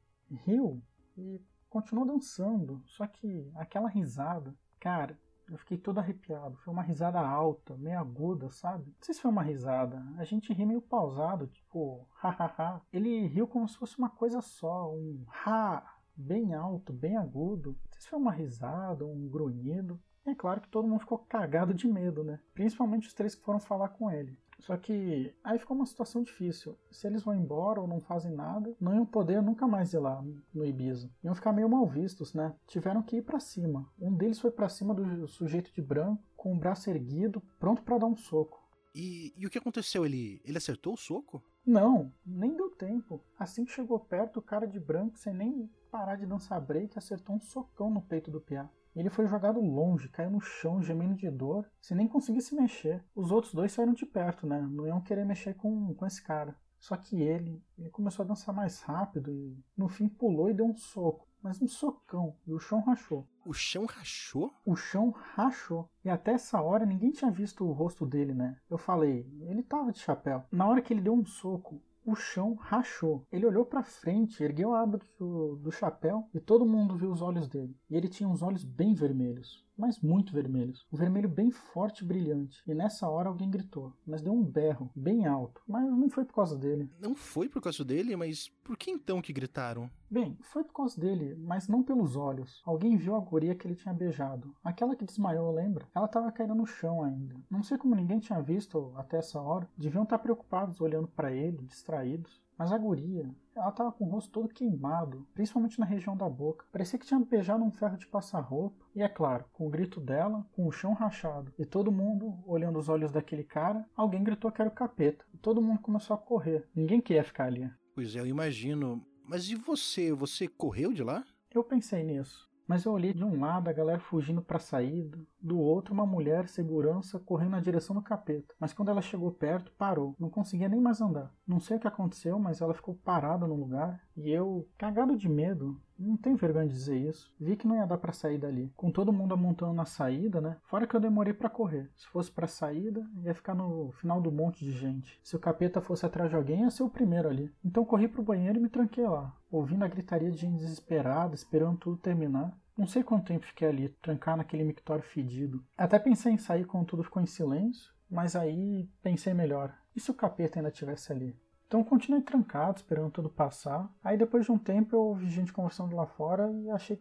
riu 0.44 0.82
e 1.16 1.40
continuou 1.68 2.06
dançando, 2.06 2.82
só 2.86 3.06
que 3.06 3.50
aquela 3.56 3.88
risada, 3.88 4.54
cara, 4.80 5.18
eu 5.48 5.56
fiquei 5.58 5.78
todo 5.78 5.98
arrepiado. 5.98 6.56
Foi 6.58 6.72
uma 6.72 6.82
risada 6.82 7.20
alta, 7.20 7.76
meio 7.76 7.98
aguda, 7.98 8.50
sabe? 8.50 8.86
Não 8.86 8.94
sei 9.00 9.14
se 9.14 9.20
foi 9.20 9.30
uma 9.30 9.42
risada. 9.42 10.04
A 10.18 10.24
gente 10.24 10.52
ri 10.52 10.66
meio 10.66 10.82
pausado, 10.82 11.46
tipo, 11.46 12.06
hahaha. 12.20 12.82
Ele 12.92 13.26
riu 13.26 13.46
como 13.46 13.68
se 13.68 13.76
fosse 13.76 13.98
uma 13.98 14.10
coisa 14.10 14.40
só, 14.40 14.92
um 14.92 15.24
ha, 15.44 15.98
bem 16.16 16.54
alto, 16.54 16.92
bem 16.92 17.16
agudo. 17.16 17.70
Não 17.70 17.92
sei 17.92 18.02
se 18.02 18.08
foi 18.08 18.18
uma 18.18 18.32
risada, 18.32 19.04
um 19.04 19.28
grunhido. 19.28 20.00
E 20.26 20.30
é 20.30 20.34
claro 20.34 20.60
que 20.60 20.68
todo 20.68 20.88
mundo 20.88 21.00
ficou 21.00 21.18
cagado 21.18 21.72
de 21.72 21.86
medo, 21.86 22.24
né? 22.24 22.40
Principalmente 22.52 23.06
os 23.06 23.14
três 23.14 23.34
que 23.34 23.44
foram 23.44 23.60
falar 23.60 23.90
com 23.90 24.10
ele. 24.10 24.36
Só 24.58 24.76
que 24.76 25.34
aí 25.44 25.58
ficou 25.58 25.76
uma 25.76 25.86
situação 25.86 26.22
difícil. 26.22 26.78
Se 26.90 27.06
eles 27.06 27.22
vão 27.22 27.34
embora 27.34 27.80
ou 27.80 27.86
não 27.86 28.00
fazem 28.00 28.32
nada, 28.32 28.74
não 28.80 28.94
iam 28.94 29.06
poder 29.06 29.42
nunca 29.42 29.66
mais 29.66 29.92
ir 29.92 29.98
lá 29.98 30.24
no 30.52 30.64
Ibiza. 30.64 31.10
Iam 31.22 31.34
ficar 31.34 31.52
meio 31.52 31.68
mal 31.68 31.86
vistos, 31.86 32.34
né? 32.34 32.54
Tiveram 32.66 33.02
que 33.02 33.16
ir 33.16 33.22
para 33.22 33.38
cima. 33.38 33.90
Um 34.00 34.14
deles 34.14 34.40
foi 34.40 34.50
para 34.50 34.68
cima 34.68 34.94
do 34.94 35.28
sujeito 35.28 35.72
de 35.72 35.82
branco, 35.82 36.22
com 36.36 36.54
o 36.54 36.58
braço 36.58 36.90
erguido, 36.90 37.42
pronto 37.58 37.82
para 37.82 37.98
dar 37.98 38.06
um 38.06 38.16
soco. 38.16 38.66
E, 38.94 39.34
e, 39.36 39.46
o 39.46 39.50
que 39.50 39.58
aconteceu? 39.58 40.06
Ele, 40.06 40.40
ele 40.42 40.56
acertou 40.56 40.94
o 40.94 40.96
soco? 40.96 41.44
Não, 41.66 42.10
nem 42.24 42.56
deu 42.56 42.70
tempo. 42.70 43.22
Assim 43.38 43.64
que 43.64 43.72
chegou 43.72 43.98
perto, 43.98 44.38
o 44.38 44.42
cara 44.42 44.66
de 44.66 44.80
branco, 44.80 45.18
sem 45.18 45.34
nem 45.34 45.70
parar 45.90 46.16
de 46.16 46.24
dançar 46.24 46.58
break, 46.60 46.96
acertou 46.96 47.36
um 47.36 47.40
socão 47.40 47.90
no 47.90 48.00
peito 48.00 48.30
do 48.30 48.40
Piá. 48.40 48.70
Ele 48.96 49.10
foi 49.10 49.26
jogado 49.26 49.60
longe, 49.60 50.08
caiu 50.08 50.30
no 50.30 50.40
chão, 50.40 50.82
gemendo 50.82 51.14
de 51.14 51.30
dor, 51.30 51.70
sem 51.80 51.96
nem 51.96 52.08
conseguir 52.08 52.40
se 52.40 52.54
mexer. 52.54 53.04
Os 53.14 53.30
outros 53.30 53.52
dois 53.52 53.70
saíram 53.70 53.92
de 53.92 54.06
perto, 54.06 54.46
né? 54.46 54.66
Não 54.72 54.86
iam 54.86 55.02
querer 55.02 55.26
mexer 55.26 55.54
com, 55.54 55.94
com 55.94 56.06
esse 56.06 56.22
cara. 56.22 56.56
Só 56.78 56.96
que 56.96 57.20
ele, 57.20 57.62
ele 57.78 57.90
começou 57.90 58.24
a 58.24 58.26
dançar 58.26 58.54
mais 58.54 58.80
rápido 58.80 59.32
e 59.32 59.58
no 59.76 59.88
fim 59.88 60.08
pulou 60.08 60.48
e 60.48 60.54
deu 60.54 60.66
um 60.66 60.76
soco. 60.76 61.26
Mas 61.42 61.60
um 61.62 61.68
socão. 61.68 62.34
E 62.46 62.52
o 62.52 62.58
chão 62.58 62.80
rachou. 62.80 63.28
O 63.44 63.52
chão 63.52 63.84
rachou? 63.86 64.52
O 64.64 64.74
chão 64.74 65.10
rachou. 65.10 65.88
E 66.04 66.10
até 66.10 66.32
essa 66.32 66.60
hora 66.60 66.84
ninguém 66.84 67.12
tinha 67.12 67.30
visto 67.30 67.64
o 67.64 67.72
rosto 67.72 68.04
dele, 68.04 68.34
né? 68.34 68.56
Eu 68.68 68.78
falei, 68.78 69.30
ele 69.42 69.62
tava 69.62 69.92
de 69.92 70.00
chapéu. 70.00 70.44
Na 70.50 70.66
hora 70.66 70.82
que 70.82 70.92
ele 70.92 71.00
deu 71.00 71.14
um 71.14 71.24
soco, 71.24 71.80
o 72.06 72.14
chão 72.14 72.54
rachou. 72.54 73.26
Ele 73.30 73.44
olhou 73.44 73.66
para 73.66 73.82
frente, 73.82 74.42
ergueu 74.42 74.72
a 74.72 74.82
aba 74.82 75.00
do, 75.18 75.56
do 75.56 75.72
chapéu 75.72 76.28
e 76.32 76.38
todo 76.40 76.64
mundo 76.64 76.96
viu 76.96 77.10
os 77.10 77.20
olhos 77.20 77.48
dele. 77.48 77.76
E 77.90 77.96
ele 77.96 78.08
tinha 78.08 78.28
uns 78.28 78.42
olhos 78.42 78.64
bem 78.64 78.94
vermelhos 78.94 79.65
mas 79.76 80.00
muito 80.00 80.32
vermelhos. 80.32 80.86
Um 80.92 80.96
vermelho 80.96 81.28
bem 81.28 81.50
forte 81.50 82.02
e 82.02 82.06
brilhante. 82.06 82.62
E 82.66 82.74
nessa 82.74 83.08
hora 83.08 83.28
alguém 83.28 83.50
gritou, 83.50 83.92
mas 84.06 84.22
deu 84.22 84.32
um 84.32 84.42
berro 84.42 84.90
bem 84.94 85.26
alto. 85.26 85.62
Mas 85.66 85.84
não 85.84 86.08
foi 86.08 86.24
por 86.24 86.34
causa 86.34 86.56
dele. 86.56 86.90
Não 87.00 87.14
foi 87.14 87.48
por 87.48 87.60
causa 87.60 87.84
dele, 87.84 88.16
mas 88.16 88.48
por 88.64 88.76
que 88.76 88.90
então 88.90 89.20
que 89.20 89.32
gritaram? 89.32 89.90
Bem, 90.08 90.38
foi 90.40 90.62
por 90.62 90.72
causa 90.72 91.00
dele, 91.00 91.34
mas 91.36 91.68
não 91.68 91.82
pelos 91.82 92.16
olhos. 92.16 92.62
Alguém 92.64 92.96
viu 92.96 93.14
a 93.16 93.20
guria 93.20 93.54
que 93.54 93.66
ele 93.66 93.74
tinha 93.74 93.92
beijado. 93.92 94.54
Aquela 94.62 94.94
que 94.94 95.04
desmaiou, 95.04 95.52
lembra? 95.52 95.86
Ela 95.94 96.06
estava 96.06 96.30
caindo 96.30 96.54
no 96.54 96.66
chão 96.66 97.02
ainda. 97.02 97.34
Não 97.50 97.62
sei 97.62 97.76
como 97.76 97.94
ninguém 97.94 98.20
tinha 98.20 98.40
visto 98.40 98.92
até 98.96 99.18
essa 99.18 99.40
hora. 99.40 99.68
Deviam 99.76 100.04
estar 100.04 100.18
preocupados 100.18 100.80
olhando 100.80 101.08
para 101.08 101.32
ele, 101.32 101.58
distraídos. 101.62 102.40
Mas 102.56 102.72
a 102.72 102.78
guria, 102.78 103.28
ela 103.56 103.72
tava 103.72 103.92
com 103.92 104.04
o 104.04 104.08
rosto 104.08 104.30
todo 104.30 104.48
queimado, 104.48 105.26
principalmente 105.34 105.80
na 105.80 105.86
região 105.86 106.16
da 106.16 106.28
boca. 106.28 106.66
Parecia 106.70 106.98
que 106.98 107.06
tinha 107.06 107.18
beijado 107.18 107.64
um 107.64 107.70
ferro 107.70 107.96
de 107.96 108.06
passar 108.06 108.40
roupa. 108.40 108.84
E 108.94 109.02
é 109.02 109.08
claro, 109.08 109.44
com 109.52 109.66
o 109.66 109.70
grito 109.70 110.00
dela, 110.00 110.46
com 110.52 110.66
o 110.66 110.72
chão 110.72 110.92
rachado 110.92 111.52
e 111.58 111.64
todo 111.64 111.92
mundo 111.92 112.38
olhando 112.46 112.78
os 112.78 112.88
olhos 112.88 113.10
daquele 113.10 113.44
cara, 113.44 113.84
alguém 113.96 114.22
gritou 114.22 114.52
que 114.52 114.60
era 114.60 114.70
o 114.70 114.74
capeta. 114.74 115.24
E 115.32 115.38
todo 115.38 115.62
mundo 115.62 115.80
começou 115.80 116.14
a 116.14 116.18
correr. 116.18 116.68
Ninguém 116.74 117.00
queria 117.00 117.24
ficar 117.24 117.46
ali. 117.46 117.70
Pois 117.94 118.14
é, 118.14 118.20
eu 118.20 118.26
imagino. 118.26 119.04
Mas 119.24 119.48
e 119.48 119.54
você? 119.54 120.12
Você 120.12 120.46
correu 120.46 120.92
de 120.92 121.02
lá? 121.02 121.24
Eu 121.50 121.64
pensei 121.64 122.02
nisso. 122.02 122.46
Mas 122.66 122.84
eu 122.84 122.92
olhei 122.92 123.14
de 123.14 123.24
um 123.24 123.40
lado 123.40 123.68
a 123.68 123.72
galera 123.72 124.00
fugindo 124.00 124.42
pra 124.42 124.58
saída, 124.58 125.18
Do 125.46 125.60
outro, 125.60 125.94
uma 125.94 126.04
mulher 126.04 126.48
segurança 126.48 127.20
correndo 127.20 127.52
na 127.52 127.60
direção 127.60 127.94
do 127.94 128.02
capeta. 128.02 128.52
Mas 128.58 128.72
quando 128.72 128.88
ela 128.88 129.00
chegou 129.00 129.30
perto, 129.30 129.70
parou. 129.78 130.16
Não 130.18 130.28
conseguia 130.28 130.68
nem 130.68 130.80
mais 130.80 131.00
andar. 131.00 131.32
Não 131.46 131.60
sei 131.60 131.76
o 131.76 131.80
que 131.80 131.86
aconteceu, 131.86 132.36
mas 132.36 132.60
ela 132.60 132.74
ficou 132.74 132.96
parada 132.96 133.46
no 133.46 133.54
lugar. 133.54 134.00
E 134.16 134.28
eu, 134.28 134.68
cagado 134.76 135.16
de 135.16 135.28
medo, 135.28 135.80
não 135.96 136.16
tenho 136.16 136.36
vergonha 136.36 136.66
de 136.66 136.74
dizer 136.74 136.96
isso. 136.96 137.32
Vi 137.38 137.54
que 137.54 137.64
não 137.64 137.76
ia 137.76 137.86
dar 137.86 137.96
para 137.96 138.12
sair 138.12 138.38
dali. 138.38 138.72
Com 138.76 138.90
todo 138.90 139.12
mundo 139.12 139.34
amontando 139.34 139.72
na 139.72 139.84
saída, 139.84 140.40
né? 140.40 140.56
Fora 140.64 140.84
que 140.84 140.96
eu 140.96 141.00
demorei 141.00 141.32
para 141.32 141.48
correr. 141.48 141.88
Se 141.94 142.08
fosse 142.08 142.28
para 142.28 142.48
saída, 142.48 143.08
ia 143.22 143.32
ficar 143.32 143.54
no 143.54 143.92
final 143.92 144.20
do 144.20 144.32
monte 144.32 144.64
de 144.64 144.72
gente. 144.72 145.20
Se 145.22 145.36
o 145.36 145.40
capeta 145.40 145.80
fosse 145.80 146.04
atrás 146.04 146.28
de 146.28 146.34
alguém, 146.34 146.62
ia 146.62 146.70
ser 146.72 146.82
o 146.82 146.90
primeiro 146.90 147.28
ali. 147.28 147.54
Então 147.64 147.84
corri 147.84 148.08
pro 148.08 148.20
banheiro 148.20 148.58
e 148.58 148.62
me 148.62 148.68
tranquei 148.68 149.06
lá, 149.06 149.32
ouvindo 149.48 149.84
a 149.84 149.88
gritaria 149.88 150.28
de 150.28 150.38
gente 150.38 150.58
desesperada, 150.58 151.36
esperando 151.36 151.78
tudo 151.78 151.98
terminar. 151.98 152.52
Não 152.76 152.86
sei 152.86 153.02
quanto 153.02 153.26
tempo 153.26 153.46
fiquei 153.46 153.68
ali, 153.68 153.88
trancar 154.02 154.36
naquele 154.36 154.64
mictório 154.64 155.02
fedido. 155.02 155.64
Até 155.76 155.98
pensei 155.98 156.32
em 156.32 156.38
sair 156.38 156.64
quando 156.66 156.86
tudo 156.86 157.02
ficou 157.02 157.22
em 157.22 157.26
silêncio, 157.26 157.92
mas 158.10 158.36
aí 158.36 158.88
pensei 159.02 159.32
melhor. 159.32 159.74
E 159.94 160.00
se 160.00 160.10
o 160.10 160.14
capeta 160.14 160.58
ainda 160.58 160.68
estivesse 160.68 161.10
ali? 161.12 161.34
Então 161.66 161.82
continuei 161.82 162.22
trancado, 162.22 162.76
esperando 162.78 163.10
tudo 163.10 163.28
passar. 163.28 163.92
Aí 164.04 164.16
depois 164.16 164.44
de 164.44 164.52
um 164.52 164.58
tempo 164.58 164.94
eu 164.94 165.00
ouvi 165.00 165.28
gente 165.28 165.52
conversando 165.52 165.96
lá 165.96 166.06
fora 166.06 166.52
e 166.52 166.70
achei 166.70 167.00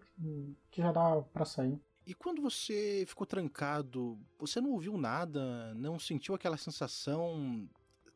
que 0.71 0.81
já 0.81 0.91
dava 0.91 1.21
para 1.21 1.45
sair. 1.45 1.79
E 2.05 2.13
quando 2.13 2.41
você 2.41 3.03
ficou 3.07 3.25
trancado, 3.25 4.19
você 4.39 4.61
não 4.61 4.71
ouviu 4.71 4.97
nada? 4.97 5.73
Não 5.73 5.99
sentiu 5.99 6.35
aquela 6.35 6.57
sensação 6.57 7.67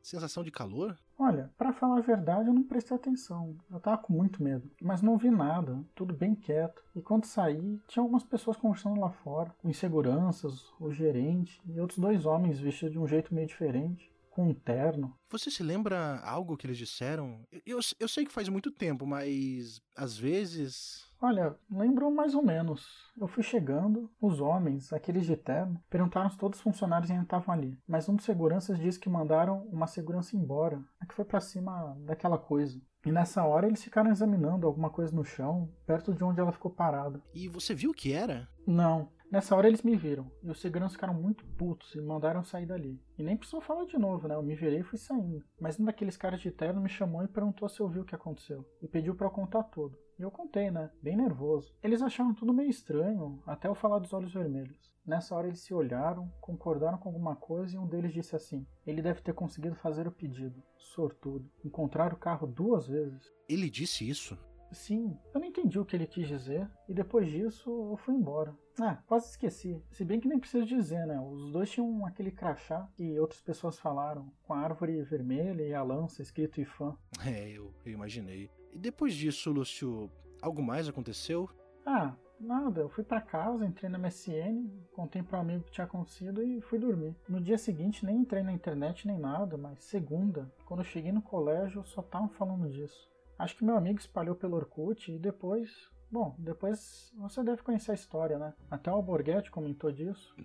sensação 0.02 0.44
de 0.44 0.52
calor? 0.52 0.98
Olha, 1.18 1.52
para 1.58 1.74
falar 1.74 1.98
a 1.98 2.02
verdade, 2.02 2.48
eu 2.48 2.54
não 2.54 2.64
prestei 2.64 2.96
atenção. 2.96 3.56
Eu 3.70 3.80
tava 3.80 3.98
com 3.98 4.14
muito 4.14 4.42
medo, 4.42 4.70
mas 4.82 5.02
não 5.02 5.18
vi 5.18 5.30
nada, 5.30 5.84
tudo 5.94 6.14
bem 6.14 6.34
quieto. 6.34 6.82
E 6.96 7.02
quando 7.02 7.26
saí, 7.26 7.80
tinha 7.88 8.02
algumas 8.02 8.24
pessoas 8.24 8.58
conversando 8.58 9.00
lá 9.00 9.10
fora, 9.10 9.54
com 9.62 9.70
inseguranças, 9.70 10.72
o 10.80 10.92
gerente 10.92 11.62
e 11.68 11.80
outros 11.80 12.00
dois 12.00 12.26
homens 12.26 12.60
vestidos 12.60 12.94
de 12.94 13.00
um 13.00 13.08
jeito 13.08 13.34
meio 13.34 13.48
diferente 13.48 14.10
com 14.30 14.50
um 14.50 14.54
terno. 14.54 15.14
Você 15.30 15.52
se 15.52 15.62
lembra 15.62 16.20
algo 16.24 16.58
que 16.58 16.66
eles 16.66 16.78
disseram? 16.78 17.42
Eu, 17.66 17.80
eu 18.00 18.08
sei 18.08 18.26
que 18.26 18.32
faz 18.32 18.50
muito 18.50 18.72
tempo, 18.72 19.06
mas 19.06 19.82
às 19.96 20.18
vezes. 20.18 21.08
Olha, 21.22 21.56
lembro 21.70 22.10
mais 22.10 22.34
ou 22.34 22.42
menos. 22.42 22.88
Eu 23.20 23.28
fui 23.28 23.44
chegando, 23.44 24.10
os 24.22 24.40
homens, 24.40 24.94
aqueles 24.94 25.26
de 25.26 25.36
terno, 25.36 25.82
perguntaram 25.90 26.30
se 26.30 26.38
todos 26.38 26.58
os 26.58 26.64
funcionários 26.64 27.12
ainda 27.12 27.24
estavam 27.24 27.54
ali. 27.54 27.78
Mas 27.88 28.08
um 28.08 28.16
dos 28.16 28.26
seguranças 28.26 28.80
disse 28.80 29.00
que 29.00 29.10
mandaram 29.10 29.68
uma 29.68 29.88
segurança 29.88 30.36
embora, 30.38 30.82
a 31.00 31.06
que 31.06 31.14
foi 31.14 31.26
para 31.26 31.42
cima 31.42 31.98
daquela 32.06 32.38
coisa. 32.38 32.82
E 33.06 33.12
nessa 33.12 33.44
hora 33.46 33.68
eles 33.68 33.84
ficaram 33.84 34.12
examinando 34.12 34.68
alguma 34.68 34.90
coisa 34.90 35.16
no 35.16 35.24
chão, 35.24 35.70
perto 35.86 36.14
de 36.14 36.24
onde 36.24 36.40
ela 36.40 36.52
ficou 36.52 36.72
parada. 36.72 37.22
E 37.34 37.48
você 37.48 37.74
viu 37.74 37.92
o 37.92 37.94
que 37.94 38.12
era? 38.12 38.48
Não, 38.68 39.10
Nessa 39.32 39.56
hora 39.56 39.68
eles 39.68 39.84
me 39.84 39.96
viram, 39.96 40.32
e 40.42 40.50
os 40.50 40.60
seguranças 40.60 40.94
ficaram 40.94 41.14
muito 41.14 41.46
putos 41.46 41.94
e 41.94 42.02
mandaram 42.02 42.44
sair 42.44 42.66
dali. 42.66 43.00
E 43.16 43.22
nem 43.22 43.38
precisou 43.38 43.62
falar 43.62 43.86
de 43.86 43.96
novo, 43.96 44.28
né? 44.28 44.34
Eu 44.34 44.42
me 44.42 44.56
virei 44.56 44.80
e 44.80 44.84
fui 44.84 44.98
saindo. 44.98 45.46
Mas 45.62 45.80
um 45.80 45.86
daqueles 45.86 46.18
caras 46.18 46.42
de 46.42 46.50
terno 46.50 46.82
me 46.82 46.90
chamou 46.90 47.24
e 47.24 47.28
perguntou 47.28 47.70
se 47.70 47.80
eu 47.80 47.88
viu 47.88 48.02
o 48.02 48.06
que 48.06 48.16
aconteceu. 48.16 48.66
E 48.82 48.88
pediu 48.88 49.14
para 49.14 49.28
eu 49.28 49.32
contar 49.32 49.62
tudo. 49.64 49.96
E 50.18 50.24
eu 50.24 50.32
contei, 50.32 50.72
né? 50.72 50.90
Bem 51.02 51.16
nervoso. 51.16 51.72
Eles 51.84 52.02
acharam 52.02 52.34
tudo 52.34 52.54
meio 52.54 52.72
estranho, 52.72 53.40
até 53.46 53.68
eu 53.68 53.76
falar 53.76 54.00
dos 54.00 54.14
olhos 54.14 54.34
vermelhos. 54.34 54.92
Nessa 55.06 55.36
hora 55.36 55.48
eles 55.48 55.62
se 55.62 55.74
olharam, 55.76 56.32
concordaram 56.42 56.98
com 56.98 57.10
alguma 57.10 57.36
coisa 57.36 57.76
e 57.76 57.80
um 57.80 57.88
deles 57.88 58.14
disse 58.14 58.36
assim: 58.36 58.66
Ele 58.86 59.02
deve 59.02 59.22
ter 59.22 59.34
conseguido 59.34 59.76
fazer 59.76 60.08
o 60.08 60.12
pedido. 60.12 60.62
Sortudo. 60.78 61.48
Encontrar 61.64 62.14
o 62.14 62.18
carro 62.18 62.48
duas 62.48 62.88
vezes. 62.88 63.32
Ele 63.48 63.70
disse 63.70 64.10
isso? 64.10 64.38
Sim, 64.72 65.18
eu 65.34 65.40
não 65.40 65.48
entendi 65.48 65.80
o 65.80 65.86
que 65.86 65.96
ele 65.96 66.06
quis 66.06 66.28
dizer 66.28 66.70
e 66.88 66.94
depois 66.94 67.28
disso 67.28 67.70
eu 67.92 67.98
fui 67.98 68.14
embora. 68.14 68.56
Ah, 68.80 69.02
quase 69.08 69.30
esqueci. 69.30 69.84
Se 69.92 70.06
bem 70.06 70.20
que 70.20 70.28
nem 70.28 70.40
preciso 70.40 70.66
dizer, 70.66 71.06
né? 71.06 71.20
Os 71.20 71.52
dois 71.52 71.70
tinham 71.70 72.06
aquele 72.06 72.32
crachá 72.32 72.88
que 72.96 73.20
outras 73.20 73.42
pessoas 73.42 73.80
falaram, 73.80 74.32
com 74.44 74.54
a 74.54 74.60
árvore 74.60 75.02
vermelha 75.02 75.64
e 75.64 75.74
a 75.74 75.84
lança 75.84 76.22
escrito 76.22 76.62
IFAM. 76.62 76.96
É, 77.26 77.50
eu, 77.50 77.74
eu 77.86 77.92
imaginei. 77.92 78.50
E 78.72 78.78
depois 78.78 79.14
disso, 79.14 79.52
Lúcio, 79.52 80.10
algo 80.42 80.62
mais 80.62 80.88
aconteceu? 80.88 81.50
Ah, 81.86 82.16
nada. 82.40 82.82
Eu 82.82 82.90
fui 82.90 83.04
para 83.04 83.20
casa, 83.20 83.66
entrei 83.66 83.90
na 83.90 83.98
MSN, 83.98 84.70
contei 84.94 85.22
para 85.22 85.40
um 85.40 85.42
amigo 85.42 85.62
o 85.62 85.64
que 85.66 85.72
tinha 85.72 85.86
acontecido 85.86 86.42
e 86.42 86.62
fui 86.62 86.80
dormir. 86.80 87.16
No 87.28 87.42
dia 87.42 87.58
seguinte 87.58 88.06
nem 88.06 88.18
entrei 88.18 88.44
na 88.44 88.54
internet 88.54 89.06
nem 89.08 89.20
nada, 89.20 89.58
mas 89.58 89.84
segunda, 89.84 90.52
quando 90.66 90.82
eu 90.82 90.86
cheguei 90.86 91.12
no 91.12 91.22
colégio, 91.22 91.84
só 91.84 92.02
estavam 92.02 92.30
falando 92.30 92.70
disso. 92.70 93.10
Acho 93.40 93.56
que 93.56 93.64
meu 93.64 93.78
amigo 93.78 93.98
espalhou 93.98 94.36
pelo 94.36 94.58
Orkut 94.58 95.10
e 95.10 95.18
depois. 95.18 95.90
Bom, 96.12 96.36
depois 96.38 97.14
você 97.16 97.42
deve 97.42 97.64
conhecer 97.64 97.92
a 97.92 97.96
história, 97.96 98.38
né? 98.38 98.54
Até 98.70 98.92
o 98.92 98.96
Alborguete 98.96 99.50
comentou 99.50 99.94
disso. 99.94 100.36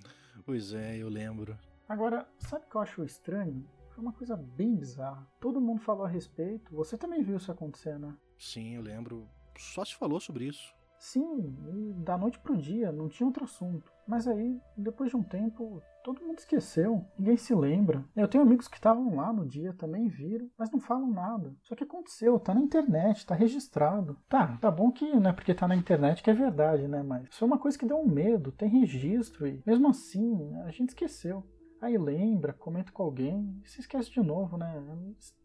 Pois 0.46 0.72
é, 0.72 0.96
eu 0.96 1.09
lembro. 1.09 1.59
Agora, 1.88 2.24
sabe 2.38 2.64
o 2.64 2.68
que 2.70 2.76
eu 2.76 2.80
acho 2.80 3.02
estranho? 3.02 3.68
Foi 3.90 4.00
uma 4.02 4.12
coisa 4.12 4.37
bem 4.37 4.76
bizarra. 4.76 5.26
Todo 5.40 5.61
mundo 5.61 5.80
falou 5.80 6.04
a 6.04 6.09
respeito. 6.09 6.72
Você 6.72 6.96
também 6.96 7.20
viu 7.20 7.37
isso 7.37 7.50
acontecer, 7.50 7.98
né? 7.98 8.16
Sim, 8.38 8.76
eu 8.76 8.83
lembro. 8.83 9.28
Só 9.59 9.85
se 9.85 9.96
falou 9.96 10.20
sobre 10.20 10.46
isso. 10.46 10.72
Sim, 11.05 11.55
da 11.99 12.17
noite 12.17 12.38
pro 12.38 12.57
dia, 12.57 12.90
não 12.90 13.11
tinha 13.11 13.27
outro 13.27 13.45
assunto. 13.45 13.93
Mas 14.09 14.27
aí, 14.27 14.59
depois 14.75 15.11
de 15.11 15.17
um 15.17 15.23
tempo, 15.23 15.83
todo 16.03 16.25
mundo 16.25 16.38
esqueceu, 16.38 17.05
ninguém 17.19 17.37
se 17.37 17.55
lembra. 17.55 18.03
Eu 18.17 18.27
tenho 18.27 18.43
amigos 18.43 18.69
que 18.69 18.77
estavam 18.77 19.14
lá 19.14 19.31
no 19.31 19.47
dia, 19.47 19.75
também 19.75 20.09
viram, 20.09 20.49
mas 20.59 20.71
não 20.71 20.81
falam 20.81 21.11
nada. 21.11 21.55
Só 21.62 21.75
que 21.75 21.85
aconteceu, 21.85 22.40
tá 22.40 22.55
na 22.55 22.62
internet, 22.62 23.27
tá 23.27 23.35
registrado. 23.35 24.17
Tá, 24.31 24.57
tá 24.57 24.71
bom 24.71 24.90
que 24.90 25.05
não 25.14 25.29
é 25.29 25.33
porque 25.35 25.53
tá 25.53 25.69
na 25.69 25.77
internet 25.77 26.23
que 26.23 26.31
é 26.31 26.35
verdade, 26.35 26.88
né? 26.88 27.03
Mas 27.03 27.29
isso 27.29 27.45
é 27.45 27.47
uma 27.47 27.59
coisa 27.59 27.79
que 27.79 27.85
deu 27.87 27.99
um 27.99 28.09
medo, 28.09 28.51
tem 28.51 28.71
registro 28.71 29.47
e 29.47 29.62
mesmo 29.67 29.88
assim 29.88 30.55
a 30.64 30.71
gente 30.71 30.88
esqueceu. 30.88 31.45
Aí 31.83 31.99
lembra, 31.99 32.55
comenta 32.55 32.90
com 32.90 33.03
alguém 33.03 33.61
e 33.62 33.69
se 33.69 33.79
esquece 33.79 34.11
de 34.11 34.23
novo, 34.23 34.57
né? 34.57 34.83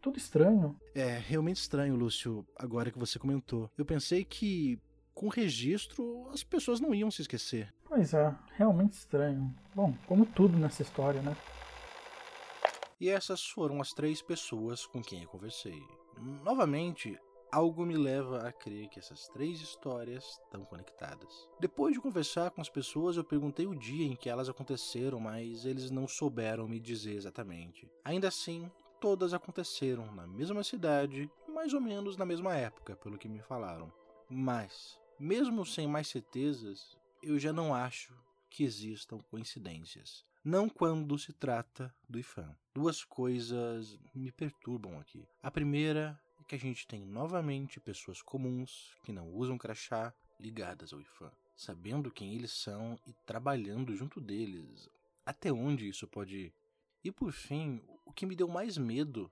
Tudo 0.01 0.17
estranho. 0.17 0.79
É, 0.95 1.17
realmente 1.17 1.57
estranho, 1.57 1.97
Lúcio, 1.97 2.47
agora 2.55 2.89
que 2.89 2.97
você 2.97 3.19
comentou. 3.19 3.69
Eu 3.77 3.83
pensei 3.83 4.23
que 4.23 4.79
com 5.19 5.27
registro 5.27 6.29
as 6.31 6.45
pessoas 6.45 6.79
não 6.79 6.95
iam 6.95 7.11
se 7.11 7.21
esquecer. 7.21 7.73
Pois 7.83 8.13
é, 8.13 8.33
realmente 8.55 8.93
estranho. 8.93 9.53
Bom, 9.75 9.93
como 10.07 10.25
tudo 10.25 10.57
nessa 10.57 10.81
história, 10.81 11.21
né? 11.21 11.35
E 13.01 13.09
essas 13.09 13.45
foram 13.45 13.81
as 13.81 13.91
três 13.91 14.21
pessoas 14.21 14.85
com 14.85 15.01
quem 15.01 15.23
eu 15.23 15.27
conversei. 15.27 15.83
Novamente, 16.41 17.19
algo 17.51 17.85
me 17.85 17.97
leva 17.97 18.47
a 18.47 18.53
crer 18.53 18.87
que 18.87 18.97
essas 18.97 19.27
três 19.27 19.59
histórias 19.59 20.23
estão 20.45 20.63
conectadas. 20.63 21.49
Depois 21.59 21.93
de 21.93 21.99
conversar 21.99 22.51
com 22.51 22.61
as 22.61 22.69
pessoas, 22.69 23.17
eu 23.17 23.23
perguntei 23.23 23.67
o 23.67 23.75
dia 23.75 24.05
em 24.05 24.15
que 24.15 24.29
elas 24.29 24.47
aconteceram, 24.47 25.19
mas 25.19 25.65
eles 25.65 25.91
não 25.91 26.07
souberam 26.07 26.65
me 26.65 26.79
dizer 26.79 27.15
exatamente. 27.15 27.91
Ainda 28.05 28.29
assim, 28.29 28.71
todas 29.01 29.33
aconteceram 29.33 30.09
na 30.15 30.25
mesma 30.25 30.63
cidade, 30.63 31.29
mais 31.45 31.73
ou 31.73 31.81
menos 31.81 32.15
na 32.15 32.25
mesma 32.25 32.55
época, 32.55 32.95
pelo 32.95 33.17
que 33.17 33.27
me 33.27 33.41
falaram. 33.41 33.91
Mas, 34.29 34.99
mesmo 35.19 35.65
sem 35.65 35.87
mais 35.87 36.07
certezas, 36.07 36.97
eu 37.21 37.37
já 37.37 37.51
não 37.51 37.75
acho 37.75 38.13
que 38.49 38.63
existam 38.63 39.19
coincidências. 39.29 40.25
Não 40.43 40.69
quando 40.69 41.19
se 41.19 41.33
trata 41.33 41.93
do 42.07 42.17
IFAM. 42.17 42.55
Duas 42.73 43.03
coisas 43.03 43.99
me 44.15 44.31
perturbam 44.31 44.97
aqui. 44.99 45.27
A 45.43 45.51
primeira 45.51 46.19
é 46.39 46.43
que 46.43 46.55
a 46.55 46.57
gente 46.57 46.87
tem 46.87 47.05
novamente 47.05 47.79
pessoas 47.79 48.21
comuns 48.21 48.95
que 49.03 49.11
não 49.11 49.29
usam 49.33 49.57
crachá 49.57 50.13
ligadas 50.39 50.93
ao 50.93 51.01
IFAM, 51.01 51.31
sabendo 51.55 52.09
quem 52.09 52.33
eles 52.33 52.51
são 52.51 52.97
e 53.05 53.13
trabalhando 53.25 53.93
junto 53.95 54.21
deles. 54.21 54.89
Até 55.25 55.51
onde 55.51 55.89
isso 55.89 56.07
pode 56.07 56.37
ir? 56.37 56.53
E 57.03 57.11
por 57.11 57.33
fim, 57.33 57.81
o 58.05 58.13
que 58.13 58.25
me 58.25 58.35
deu 58.35 58.47
mais 58.47 58.77
medo 58.77 59.29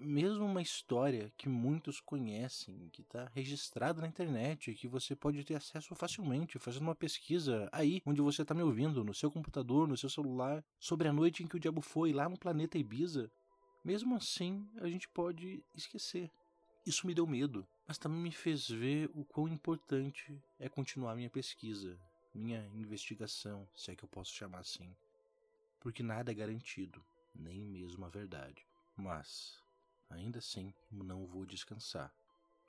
mesmo 0.00 0.44
uma 0.44 0.62
história 0.62 1.32
que 1.36 1.48
muitos 1.48 2.00
conhecem, 2.00 2.88
que 2.90 3.02
está 3.02 3.30
registrada 3.34 4.00
na 4.00 4.08
internet, 4.08 4.74
que 4.74 4.88
você 4.88 5.14
pode 5.14 5.44
ter 5.44 5.54
acesso 5.54 5.94
facilmente, 5.94 6.58
fazendo 6.58 6.82
uma 6.82 6.94
pesquisa 6.94 7.68
aí 7.70 8.00
onde 8.04 8.20
você 8.20 8.42
está 8.42 8.54
me 8.54 8.62
ouvindo, 8.62 9.04
no 9.04 9.14
seu 9.14 9.30
computador, 9.30 9.86
no 9.86 9.96
seu 9.96 10.08
celular, 10.08 10.64
sobre 10.78 11.08
a 11.08 11.12
noite 11.12 11.42
em 11.42 11.46
que 11.46 11.56
o 11.56 11.60
diabo 11.60 11.80
foi 11.80 12.12
lá 12.12 12.28
no 12.28 12.38
planeta 12.38 12.78
Ibiza. 12.78 13.30
Mesmo 13.84 14.16
assim, 14.16 14.68
a 14.80 14.88
gente 14.88 15.08
pode 15.08 15.62
esquecer. 15.74 16.30
Isso 16.86 17.06
me 17.06 17.14
deu 17.14 17.26
medo, 17.26 17.66
mas 17.86 17.98
também 17.98 18.20
me 18.20 18.32
fez 18.32 18.68
ver 18.68 19.10
o 19.14 19.24
quão 19.24 19.46
importante 19.48 20.42
é 20.58 20.68
continuar 20.68 21.14
minha 21.14 21.30
pesquisa, 21.30 21.98
minha 22.34 22.66
investigação, 22.74 23.68
se 23.74 23.90
é 23.90 23.96
que 23.96 24.04
eu 24.04 24.08
posso 24.08 24.34
chamar 24.34 24.60
assim. 24.60 24.94
Porque 25.78 26.02
nada 26.02 26.30
é 26.30 26.34
garantido, 26.34 27.04
nem 27.34 27.64
mesmo 27.64 28.04
a 28.04 28.08
verdade. 28.08 28.66
Mas 28.96 29.59
Ainda 30.10 30.40
assim, 30.40 30.74
não 30.90 31.26
vou 31.26 31.46
descansar. 31.46 32.12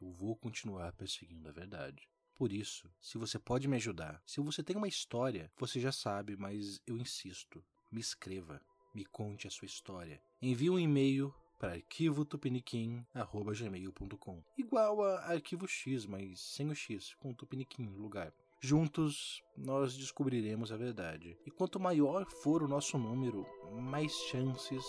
Eu 0.01 0.11
vou 0.11 0.35
continuar 0.35 0.93
perseguindo 0.93 1.49
a 1.49 1.51
verdade. 1.51 2.07
Por 2.35 2.51
isso, 2.51 2.89
se 2.99 3.17
você 3.17 3.37
pode 3.37 3.67
me 3.67 3.75
ajudar, 3.75 4.21
se 4.25 4.41
você 4.41 4.63
tem 4.63 4.75
uma 4.75 4.87
história, 4.87 5.51
você 5.57 5.79
já 5.79 5.91
sabe, 5.91 6.35
mas 6.37 6.81
eu 6.87 6.97
insisto, 6.97 7.63
me 7.91 7.99
escreva, 7.99 8.59
me 8.95 9.05
conte 9.05 9.47
a 9.47 9.51
sua 9.51 9.65
história. 9.65 10.19
Envie 10.41 10.69
um 10.69 10.79
e-mail 10.79 11.33
para 11.59 11.73
arquivotupiniquim.gmail.com 11.73 14.43
Igual 14.57 15.03
a 15.03 15.25
arquivo 15.25 15.67
X, 15.67 16.07
mas 16.07 16.39
sem 16.39 16.71
o 16.71 16.75
X, 16.75 17.13
com 17.15 17.29
o 17.29 17.35
Tupiniquim 17.35 17.87
no 17.87 17.99
lugar. 17.99 18.33
Juntos, 18.59 19.43
nós 19.55 19.95
descobriremos 19.95 20.71
a 20.71 20.77
verdade. 20.77 21.37
E 21.45 21.51
quanto 21.51 21.79
maior 21.79 22.25
for 22.25 22.63
o 22.63 22.67
nosso 22.67 22.97
número, 22.97 23.45
mais 23.79 24.11
chances 24.31 24.83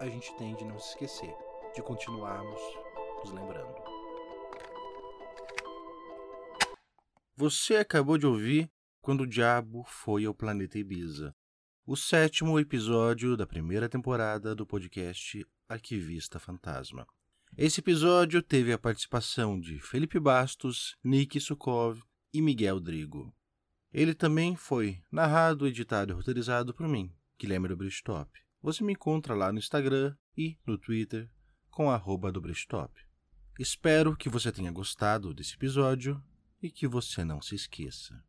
a 0.00 0.08
gente 0.08 0.32
tem 0.36 0.54
de 0.56 0.64
não 0.64 0.78
se 0.78 0.90
esquecer, 0.90 1.34
de 1.74 1.82
continuarmos 1.82 2.60
nos 3.20 3.32
lembrando. 3.32 3.74
Você 7.34 7.76
acabou 7.76 8.18
de 8.18 8.26
ouvir 8.26 8.70
Quando 9.00 9.22
o 9.22 9.26
Diabo 9.26 9.82
Foi 9.84 10.24
ao 10.26 10.34
Planeta 10.34 10.78
Ibiza, 10.78 11.34
o 11.86 11.96
sétimo 11.96 12.60
episódio 12.60 13.36
da 13.36 13.46
primeira 13.46 13.88
temporada 13.88 14.54
do 14.54 14.66
podcast 14.66 15.44
Arquivista 15.68 16.38
Fantasma. 16.38 17.06
Esse 17.56 17.80
episódio 17.80 18.42
teve 18.42 18.72
a 18.72 18.78
participação 18.78 19.58
de 19.58 19.80
Felipe 19.80 20.20
Bastos, 20.20 20.96
Nick 21.02 21.40
Sukov 21.40 22.00
e 22.32 22.40
Miguel 22.40 22.78
Drigo. 22.78 23.34
Ele 23.92 24.14
também 24.14 24.56
foi 24.56 25.02
narrado, 25.10 25.66
editado 25.66 26.12
e 26.12 26.14
roteirizado 26.14 26.72
por 26.72 26.86
mim, 26.86 27.12
Guilherme 27.38 27.68
Dobristop. 27.68 28.30
Você 28.62 28.84
me 28.84 28.92
encontra 28.92 29.34
lá 29.34 29.50
no 29.50 29.58
Instagram 29.58 30.14
e 30.36 30.58
no 30.66 30.78
Twitter 30.78 31.28
com 31.72 31.90
arroba 31.90 32.30
Dobristop. 32.30 32.92
Espero 33.58 34.14
que 34.14 34.28
você 34.28 34.52
tenha 34.52 34.70
gostado 34.70 35.34
desse 35.34 35.54
episódio 35.54 36.22
e 36.62 36.70
que 36.70 36.86
você 36.86 37.24
não 37.24 37.40
se 37.40 37.54
esqueça. 37.54 38.22